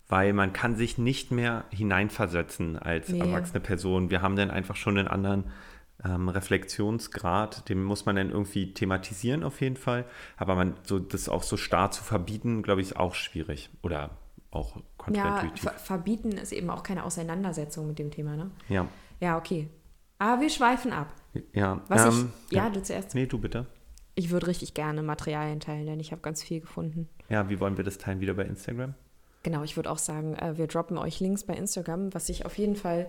weil 0.07 0.33
man 0.33 0.53
kann 0.53 0.75
sich 0.75 0.97
nicht 0.97 1.31
mehr 1.31 1.65
hineinversetzen 1.69 2.79
als 2.79 3.09
nee. 3.09 3.19
erwachsene 3.19 3.59
Person. 3.59 4.09
Wir 4.09 4.21
haben 4.21 4.35
dann 4.35 4.49
einfach 4.49 4.75
schon 4.75 4.97
einen 4.97 5.07
anderen 5.07 5.45
ähm, 6.03 6.29
Reflexionsgrad, 6.29 7.69
den 7.69 7.83
muss 7.83 8.05
man 8.05 8.15
dann 8.15 8.29
irgendwie 8.29 8.73
thematisieren 8.73 9.43
auf 9.43 9.61
jeden 9.61 9.77
Fall. 9.77 10.05
Aber 10.37 10.55
man 10.55 10.75
so 10.83 10.99
das 10.99 11.29
auch 11.29 11.43
so 11.43 11.57
starr 11.57 11.91
zu 11.91 12.03
verbieten, 12.03 12.63
glaube 12.63 12.81
ich, 12.81 12.89
ist 12.91 12.97
auch 12.97 13.15
schwierig 13.15 13.69
oder 13.81 14.11
auch 14.51 14.77
kontraintuitiv. 14.97 15.63
Ja, 15.63 15.71
ver 15.71 15.79
verbieten 15.79 16.31
ist 16.33 16.51
eben 16.51 16.69
auch 16.69 16.83
keine 16.83 17.03
Auseinandersetzung 17.03 17.87
mit 17.87 17.99
dem 17.99 18.11
Thema, 18.11 18.35
ne? 18.35 18.51
Ja. 18.69 18.87
Ja, 19.19 19.37
okay. 19.37 19.67
Aber 20.19 20.41
wir 20.41 20.49
schweifen 20.49 20.93
ab. 20.93 21.13
Ja. 21.53 21.81
Was 21.87 22.05
ähm, 22.05 22.31
ich, 22.49 22.55
ja, 22.55 22.65
ja, 22.65 22.69
du 22.69 22.81
zuerst. 22.81 23.15
Nee, 23.15 23.25
du 23.25 23.39
bitte. 23.39 23.65
Ich 24.15 24.31
würde 24.31 24.47
richtig 24.47 24.73
gerne 24.73 25.03
Materialien 25.03 25.59
teilen, 25.59 25.85
denn 25.85 25.99
ich 25.99 26.11
habe 26.11 26.21
ganz 26.21 26.41
viel 26.41 26.61
gefunden. 26.61 27.07
Ja, 27.29 27.49
wie 27.49 27.59
wollen 27.59 27.77
wir 27.77 27.83
das 27.83 27.97
teilen? 27.99 28.19
Wieder 28.19 28.33
bei 28.33 28.45
Instagram? 28.45 28.95
Genau, 29.43 29.63
ich 29.63 29.75
würde 29.75 29.91
auch 29.91 29.99
sagen, 29.99 30.33
äh, 30.35 30.57
wir 30.57 30.67
droppen 30.67 30.97
euch 30.97 31.19
Links 31.19 31.43
bei 31.43 31.53
Instagram, 31.53 32.13
was 32.13 32.29
ich 32.29 32.45
auf 32.45 32.57
jeden 32.57 32.75
Fall 32.75 33.07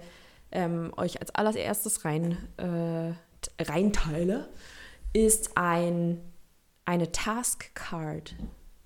ähm, 0.52 0.92
euch 0.96 1.20
als 1.20 1.34
allererstes 1.34 2.04
rein, 2.04 2.36
äh, 2.56 3.12
reinteile, 3.62 4.48
ist 5.12 5.56
ein, 5.56 6.20
eine 6.84 7.12
Task 7.12 7.74
Card. 7.74 8.34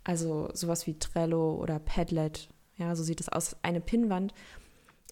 Also 0.04 0.50
sowas 0.52 0.86
wie 0.86 0.98
Trello 0.98 1.54
oder 1.54 1.78
Padlet. 1.78 2.48
Ja, 2.76 2.96
so 2.96 3.02
sieht 3.02 3.20
es 3.20 3.28
aus. 3.28 3.56
Eine 3.62 3.80
Pinnwand, 3.80 4.34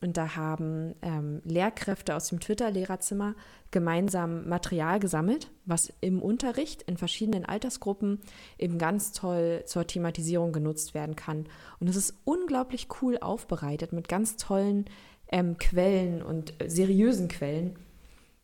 und 0.03 0.17
da 0.17 0.35
haben 0.35 0.95
ähm, 1.03 1.43
Lehrkräfte 1.45 2.17
aus 2.17 2.29
dem 2.29 2.41
Twitter-Lehrerzimmer 2.41 3.35
gemeinsam 3.71 4.49
Material 4.49 4.99
gesammelt, 4.99 5.51
was 5.67 5.93
im 6.01 6.23
Unterricht 6.23 6.83
in 6.83 6.97
verschiedenen 6.97 7.45
Altersgruppen 7.45 8.21
eben 8.59 8.79
ganz 8.79 9.13
toll 9.13 9.63
zur 9.67 9.87
Thematisierung 9.87 10.53
genutzt 10.53 10.95
werden 10.95 11.17
kann. 11.17 11.47
Und 11.81 11.89
es 11.89 11.97
ist 11.97 12.15
unglaublich 12.25 12.89
cool 13.03 13.19
aufbereitet 13.19 13.93
mit 13.93 14.09
ganz 14.09 14.37
tollen 14.37 14.87
ähm, 15.31 15.57
Quellen 15.59 16.23
und 16.23 16.61
äh, 16.63 16.69
seriösen 16.69 17.29
Quellen 17.29 17.79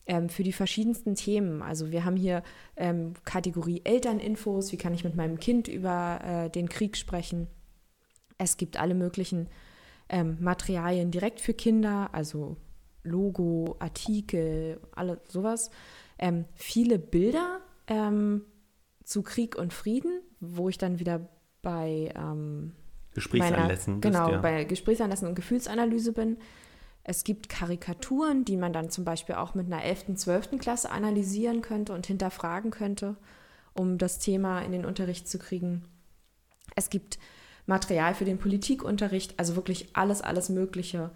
ähm, 0.07 0.29
für 0.29 0.42
die 0.42 0.53
verschiedensten 0.53 1.14
Themen. 1.14 1.62
Also 1.62 1.90
wir 1.90 2.05
haben 2.05 2.16
hier 2.16 2.42
ähm, 2.77 3.14
Kategorie 3.25 3.83
Elterninfos, 3.85 4.72
wie 4.72 4.77
kann 4.77 4.94
ich 4.94 5.05
mit 5.05 5.16
meinem 5.16 5.38
Kind 5.38 5.68
über 5.68 6.20
äh, 6.25 6.51
den 6.51 6.68
Krieg 6.68 6.96
sprechen. 6.96 7.49
Es 8.38 8.57
gibt 8.57 8.79
alle 8.79 8.94
möglichen 8.94 9.49
ähm, 10.09 10.37
Materialien 10.40 11.11
direkt 11.11 11.40
für 11.40 11.55
Kinder, 11.55 12.11
also 12.12 12.57
Logo, 13.03 13.77
Artikel, 13.79 14.81
alles 14.92 15.18
sowas. 15.29 15.70
Ähm, 16.18 16.44
viele 16.55 16.99
Bilder 16.99 17.61
ähm, 17.87 18.42
zu 19.05 19.22
Krieg 19.22 19.57
und 19.57 19.72
Frieden, 19.72 20.20
wo 20.40 20.68
ich 20.68 20.79
dann 20.79 20.99
wieder 20.99 21.29
bei 21.62 22.12
ähm, 22.14 22.72
Gesprächsanlässen 23.14 23.94
meiner, 23.94 24.01
genau, 24.01 24.31
ja. 24.33 24.40
bei 24.40 24.64
Gesprächsanlässen 24.64 25.29
und 25.29 25.35
Gefühlsanalyse 25.35 26.12
bin. 26.12 26.38
Es 27.09 27.23
gibt 27.23 27.49
Karikaturen, 27.49 28.45
die 28.45 28.57
man 28.57 28.73
dann 28.73 28.90
zum 28.90 29.05
Beispiel 29.05 29.37
auch 29.37 29.55
mit 29.55 29.66
einer 29.66 29.85
11., 29.85 30.16
12. 30.16 30.59
Klasse 30.59 30.90
analysieren 30.90 31.62
könnte 31.62 31.92
und 31.92 32.05
hinterfragen 32.05 32.73
könnte, 32.73 33.14
um 33.75 33.97
das 33.97 34.19
Thema 34.19 34.61
in 34.62 34.73
den 34.73 34.85
Unterricht 34.85 35.29
zu 35.29 35.38
kriegen. 35.38 35.85
Es 36.75 36.90
gibt 36.90 37.21
Material 37.64 38.12
für 38.16 38.25
den 38.25 38.38
Politikunterricht, 38.38 39.38
also 39.38 39.55
wirklich 39.55 39.90
alles, 39.92 40.21
alles 40.21 40.49
Mögliche. 40.49 41.12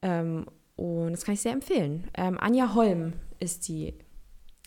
Ähm, 0.00 0.46
und 0.76 1.12
das 1.12 1.26
kann 1.26 1.34
ich 1.34 1.42
sehr 1.42 1.52
empfehlen. 1.52 2.08
Ähm, 2.14 2.38
Anja 2.40 2.72
Holm 2.72 3.12
ist 3.38 3.68
die, 3.68 3.92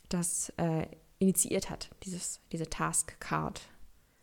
das 0.10 0.54
äh, 0.58 0.86
initiiert 1.18 1.72
hat, 1.72 1.90
dieses, 2.04 2.40
diese 2.52 2.70
Task 2.70 3.20
Card. 3.20 3.62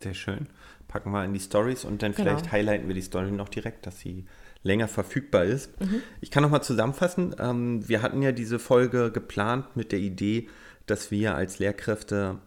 Sehr 0.01 0.13
schön. 0.13 0.47
Packen 0.87 1.11
wir 1.11 1.25
in 1.25 1.33
die 1.33 1.41
Stories 1.41 1.83
und 1.83 2.01
dann 2.01 2.13
genau. 2.13 2.29
vielleicht 2.29 2.53
highlighten 2.53 2.87
wir 2.87 2.95
die 2.95 3.01
Story 3.01 3.31
noch 3.31 3.49
direkt, 3.49 3.85
dass 3.85 3.99
sie 3.99 4.25
länger 4.63 4.87
verfügbar 4.87 5.43
ist. 5.43 5.79
Mhm. 5.79 6.01
Ich 6.21 6.31
kann 6.31 6.43
nochmal 6.43 6.63
zusammenfassen. 6.63 7.35
Ähm, 7.37 7.87
wir 7.87 8.01
hatten 8.01 8.21
ja 8.21 8.31
diese 8.31 8.59
Folge 8.59 9.11
geplant 9.11 9.75
mit 9.75 9.91
der 9.91 9.99
Idee, 9.99 10.49
dass 10.85 11.11
wir 11.11 11.35
als 11.35 11.59
Lehrkräfte 11.59 12.39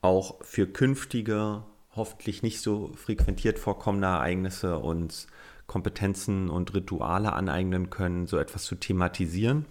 auch 0.00 0.44
für 0.44 0.66
künftige 0.66 1.62
hoffentlich 1.94 2.42
nicht 2.42 2.60
so 2.60 2.92
frequentiert 2.94 3.58
vorkommende 3.58 4.08
Ereignisse 4.08 4.78
uns 4.78 5.26
Kompetenzen 5.66 6.50
und 6.50 6.74
Rituale 6.74 7.32
aneignen 7.32 7.90
können, 7.90 8.26
so 8.26 8.38
etwas 8.38 8.64
zu 8.64 8.74
thematisieren. 8.74 9.66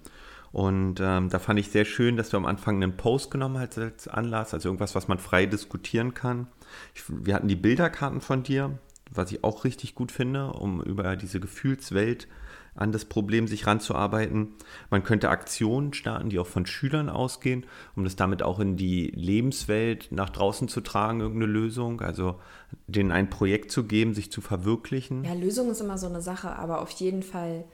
Und 0.51 0.99
ähm, 0.99 1.29
da 1.29 1.39
fand 1.39 1.59
ich 1.59 1.69
sehr 1.69 1.85
schön, 1.85 2.17
dass 2.17 2.29
du 2.29 2.37
am 2.37 2.45
Anfang 2.45 2.75
einen 2.75 2.97
Post 2.97 3.31
genommen 3.31 3.57
hast 3.57 3.77
als 3.77 4.07
Anlass, 4.07 4.53
also 4.53 4.69
irgendwas, 4.69 4.95
was 4.95 5.07
man 5.07 5.17
frei 5.17 5.45
diskutieren 5.45 6.13
kann. 6.13 6.47
Ich, 6.93 7.03
wir 7.07 7.33
hatten 7.35 7.47
die 7.47 7.55
Bilderkarten 7.55 8.19
von 8.19 8.43
dir, 8.43 8.77
was 9.13 9.31
ich 9.31 9.43
auch 9.43 9.63
richtig 9.63 9.95
gut 9.95 10.11
finde, 10.11 10.53
um 10.53 10.81
über 10.81 11.15
diese 11.15 11.39
Gefühlswelt 11.39 12.27
an 12.73 12.91
das 12.93 13.05
Problem 13.05 13.47
sich 13.47 13.67
ranzuarbeiten. 13.67 14.53
Man 14.89 15.03
könnte 15.03 15.29
Aktionen 15.29 15.93
starten, 15.93 16.29
die 16.29 16.39
auch 16.39 16.47
von 16.47 16.65
Schülern 16.65 17.09
ausgehen, 17.09 17.65
um 17.95 18.05
das 18.05 18.15
damit 18.15 18.43
auch 18.43 18.59
in 18.59 18.77
die 18.77 19.07
Lebenswelt 19.07 20.07
nach 20.11 20.29
draußen 20.29 20.69
zu 20.69 20.79
tragen, 20.81 21.19
irgendeine 21.19 21.51
Lösung. 21.51 22.01
Also 22.01 22.39
denen 22.87 23.11
ein 23.11 23.29
Projekt 23.29 23.71
zu 23.71 23.83
geben, 23.83 24.13
sich 24.13 24.31
zu 24.31 24.39
verwirklichen. 24.39 25.25
Ja, 25.25 25.33
Lösung 25.33 25.69
ist 25.69 25.81
immer 25.81 25.97
so 25.97 26.07
eine 26.07 26.21
Sache, 26.21 26.55
aber 26.55 26.81
auf 26.81 26.91
jeden 26.91 27.23
Fall 27.23 27.65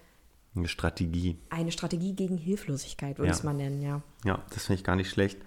eine 0.56 0.68
Strategie. 0.68 1.38
Eine 1.50 1.72
Strategie 1.72 2.14
gegen 2.14 2.38
Hilflosigkeit, 2.38 3.20
würde 3.20 3.28
ja. 3.28 3.34
ich 3.34 3.40
es 3.40 3.44
mal 3.44 3.54
nennen, 3.54 3.82
ja. 3.84 4.02
Ja, 4.26 4.44
das 4.50 4.66
finde 4.66 4.80
ich 4.80 4.84
gar 4.84 4.96
nicht 4.96 5.12
schlecht. 5.12 5.38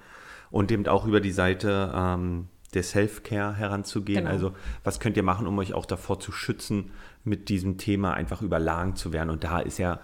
Und 0.53 0.70
eben 0.70 0.87
auch 0.87 1.07
über 1.07 1.20
die 1.20 1.33
Seite 1.33 1.92
ähm, 1.94 2.48
der 2.74 2.83
Self-Care 2.83 3.56
heranzugehen. 3.56 4.24
Genau. 4.24 4.30
Also 4.30 4.52
was 4.85 5.00
könnt 5.00 5.16
ihr 5.16 5.22
machen, 5.22 5.46
um 5.46 5.59
euch 5.59 5.74
auch 5.74 5.87
davor 5.87 6.20
zu 6.20 6.33
schützen, 6.33 6.90
mit 7.24 7.48
diesem 7.48 7.78
Thema 7.78 8.14
einfach 8.14 8.42
überlagen 8.42 8.96
zu 8.96 9.12
werden. 9.12 9.30
Und 9.30 9.44
da 9.44 9.61
ist 9.61 9.78
ja, 9.78 10.00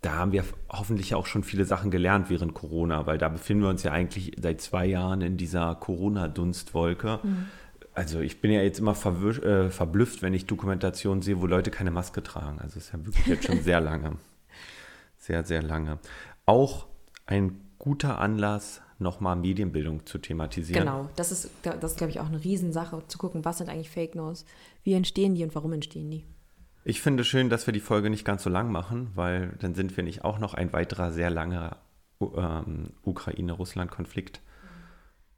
da 0.00 0.14
haben 0.14 0.32
wir 0.32 0.44
hoffentlich 0.70 1.14
auch 1.14 1.26
schon 1.26 1.44
viele 1.44 1.64
Sachen 1.64 1.90
gelernt 1.90 2.30
während 2.30 2.54
Corona, 2.54 3.06
weil 3.06 3.18
da 3.18 3.28
befinden 3.28 3.64
wir 3.64 3.70
uns 3.70 3.82
ja 3.82 3.92
eigentlich 3.92 4.32
seit 4.40 4.60
zwei 4.60 4.86
Jahren 4.86 5.20
in 5.20 5.36
dieser 5.36 5.74
Corona-Dunstwolke. 5.74 7.20
Mhm. 7.22 7.46
Also 7.94 8.20
ich 8.20 8.40
bin 8.40 8.50
ja 8.50 8.60
jetzt 8.60 8.80
immer 8.80 8.92
äh, 8.92 9.70
verblüfft, 9.70 10.22
wenn 10.22 10.34
ich 10.34 10.46
Dokumentationen 10.46 11.22
sehe, 11.22 11.40
wo 11.40 11.46
Leute 11.46 11.70
keine 11.70 11.90
Maske 11.90 12.22
tragen. 12.22 12.58
Also 12.58 12.78
es 12.78 12.86
ist 12.86 12.92
ja 12.92 13.04
wirklich 13.04 13.26
jetzt 13.26 13.46
schon 13.46 13.60
sehr 13.62 13.80
lange. 13.80 14.16
Sehr, 15.18 15.44
sehr 15.44 15.62
lange. 15.62 15.98
Auch 16.44 16.86
ein 17.26 17.63
guter 17.78 18.18
Anlass, 18.18 18.80
nochmal 18.98 19.36
Medienbildung 19.36 20.06
zu 20.06 20.18
thematisieren. 20.18 20.84
Genau, 20.84 21.08
das 21.16 21.32
ist, 21.32 21.50
das 21.62 21.92
ist, 21.92 21.98
glaube 21.98 22.10
ich, 22.10 22.20
auch 22.20 22.26
eine 22.26 22.42
Riesensache, 22.42 23.02
zu 23.08 23.18
gucken, 23.18 23.44
was 23.44 23.58
sind 23.58 23.68
eigentlich 23.68 23.90
Fake 23.90 24.14
News, 24.14 24.44
wie 24.82 24.94
entstehen 24.94 25.34
die 25.34 25.44
und 25.44 25.54
warum 25.54 25.72
entstehen 25.72 26.10
die. 26.10 26.24
Ich 26.84 27.00
finde 27.00 27.24
schön, 27.24 27.48
dass 27.48 27.66
wir 27.66 27.72
die 27.72 27.80
Folge 27.80 28.10
nicht 28.10 28.24
ganz 28.24 28.42
so 28.42 28.50
lang 28.50 28.70
machen, 28.70 29.10
weil 29.14 29.56
dann 29.60 29.74
sind 29.74 29.96
wir 29.96 30.04
nicht 30.04 30.24
auch 30.24 30.38
noch 30.38 30.54
ein 30.54 30.72
weiterer 30.72 31.12
sehr 31.12 31.30
langer 31.30 31.78
ähm, 32.20 32.90
Ukraine-Russland-Konflikt. 33.02 34.40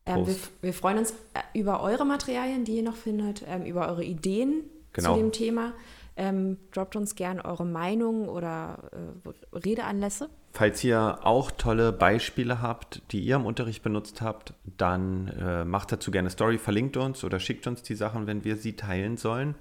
Ähm, 0.07 0.27
wir, 0.27 0.37
wir, 0.61 0.75
freuen 0.75 0.99
uns 0.99 1.13
äh, 1.35 1.59
über 1.59 1.83
eure 1.83 2.05
Materialien, 2.05 2.65
die 2.65 2.77
ihr 2.77 2.83
noch 2.83 2.97
findet, 2.97 3.45
ähm, 3.47 3.65
über 3.65 3.89
eure 3.89 4.05
Ideen 4.05 4.65
genau. 4.93 5.15
zu 5.15 5.21
dem 5.21 5.33
Thema. 5.33 5.73
Ähm, 6.17 6.57
droppt 6.73 6.97
uns 6.97 7.15
gerne 7.15 7.45
eure 7.45 7.67
Meinung 7.67 8.29
oder 8.29 8.91
äh, 8.93 9.57
Redeanlässe. 9.57 10.31
Falls 10.57 10.83
ihr 10.83 11.19
auch 11.23 11.51
tolle 11.51 11.93
Beispiele 11.93 12.63
habt, 12.63 13.03
die 13.13 13.21
ihr 13.21 13.37
im 13.37 13.45
Unterricht 13.45 13.83
benutzt 13.83 14.23
habt, 14.23 14.55
dann 14.65 15.29
äh, 15.29 15.65
macht 15.65 15.93
dazu 15.93 16.11
gerne 16.11 16.31
Story, 16.31 16.59
verlinkt 16.59 16.97
uns 16.97 17.25
oder 17.25 17.39
schickt 17.41 17.67
uns 17.67 17.83
die 17.83 17.95
Sachen, 17.95 18.27
wenn 18.27 18.43
wir 18.43 18.57
sie 18.57 18.75
teilen 18.75 19.17
sollen 19.17 19.55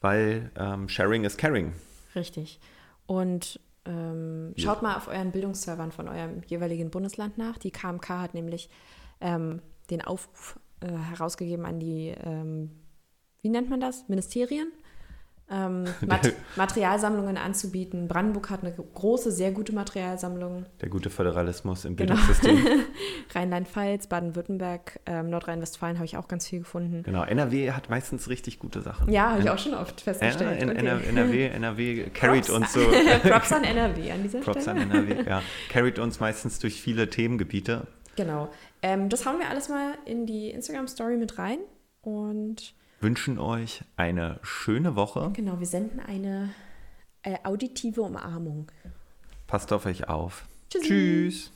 weil 0.00 0.50
ähm, 0.56 0.88
Sharing 0.88 1.24
is 1.24 1.36
Caring. 1.36 1.72
Richtig. 2.14 2.58
Und 3.06 3.60
ähm, 3.84 4.54
schaut 4.56 4.82
ja. 4.82 4.88
mal 4.88 4.96
auf 4.96 5.08
euren 5.08 5.30
Bildungsservern 5.30 5.92
von 5.92 6.08
eurem 6.08 6.42
jeweiligen 6.46 6.90
Bundesland 6.90 7.38
nach. 7.38 7.58
Die 7.58 7.70
KMK 7.70 8.08
hat 8.08 8.34
nämlich 8.34 8.68
ähm, 9.20 9.62
den 9.90 10.02
Aufruf 10.02 10.58
äh, 10.80 10.88
herausgegeben 10.88 11.66
an 11.66 11.78
die, 11.78 12.14
ähm, 12.24 12.70
wie 13.42 13.48
nennt 13.48 13.70
man 13.70 13.80
das, 13.80 14.08
Ministerien, 14.08 14.72
ähm, 15.50 15.84
Mat 16.06 16.32
Materialsammlungen 16.56 17.36
anzubieten. 17.36 18.06
Brandenburg 18.08 18.50
hat 18.50 18.62
eine 18.62 18.72
große, 18.72 19.30
sehr 19.32 19.50
gute 19.52 19.72
Materialsammlung. 19.74 20.66
Der 20.80 20.88
gute 20.88 21.10
Föderalismus 21.10 21.84
im 21.84 21.96
Genau. 21.96 22.14
Bildungssystem. 22.14 22.58
Rheinland-Pfalz, 23.34 24.06
Baden-Württemberg, 24.06 25.00
ähm, 25.06 25.30
Nordrhein-Westfalen 25.30 25.96
habe 25.96 26.04
ich 26.06 26.16
auch 26.16 26.28
ganz 26.28 26.46
viel 26.46 26.60
gefunden. 26.60 27.02
Genau, 27.02 27.22
NRW 27.24 27.72
hat 27.72 27.90
meistens 27.90 28.28
richtig 28.28 28.58
gute 28.58 28.80
Sachen. 28.82 29.10
Ja, 29.12 29.30
habe 29.30 29.42
ich 29.42 29.50
auch 29.50 29.58
schon 29.58 29.74
oft 29.74 30.00
festgestellt. 30.00 30.62
in, 30.62 30.70
Okay. 30.70 31.08
NRW, 31.08 31.46
NRW 31.48 32.04
carried 32.14 32.46
Props. 32.46 32.50
uns 32.56 32.72
so. 32.72 32.80
Props 33.28 33.52
an 33.52 33.64
NRW 33.64 34.10
an 34.12 34.22
dieser 34.22 34.40
Props 34.40 34.62
Stelle. 34.62 34.80
an 34.82 34.90
NRW, 34.90 35.28
ja. 35.28 35.42
Carried 35.68 35.98
uns 35.98 36.20
meistens 36.20 36.58
durch 36.58 36.80
viele 36.80 37.10
Themengebiete. 37.10 37.86
Genau. 38.16 38.48
Ähm, 38.82 39.08
das 39.08 39.26
hauen 39.26 39.38
wir 39.38 39.48
alles 39.48 39.68
mal 39.68 39.94
in 40.04 40.26
die 40.26 40.50
Instagram-Story 40.50 41.16
mit 41.16 41.38
rein. 41.38 41.58
Und 42.02 42.74
Wünschen 43.00 43.38
euch 43.38 43.82
eine 43.96 44.38
schöne 44.42 44.94
Woche. 44.94 45.30
genau, 45.32 45.58
wir 45.58 45.66
senden 45.66 46.00
eine 46.00 46.50
äh, 47.22 47.36
auditive 47.44 48.02
Umarmung. 48.02 48.70
Passt 49.46 49.72
auf 49.72 49.86
euch 49.86 50.08
auf. 50.08 50.44
Tschüssi. 50.68 50.86
Tschüss. 50.86 51.52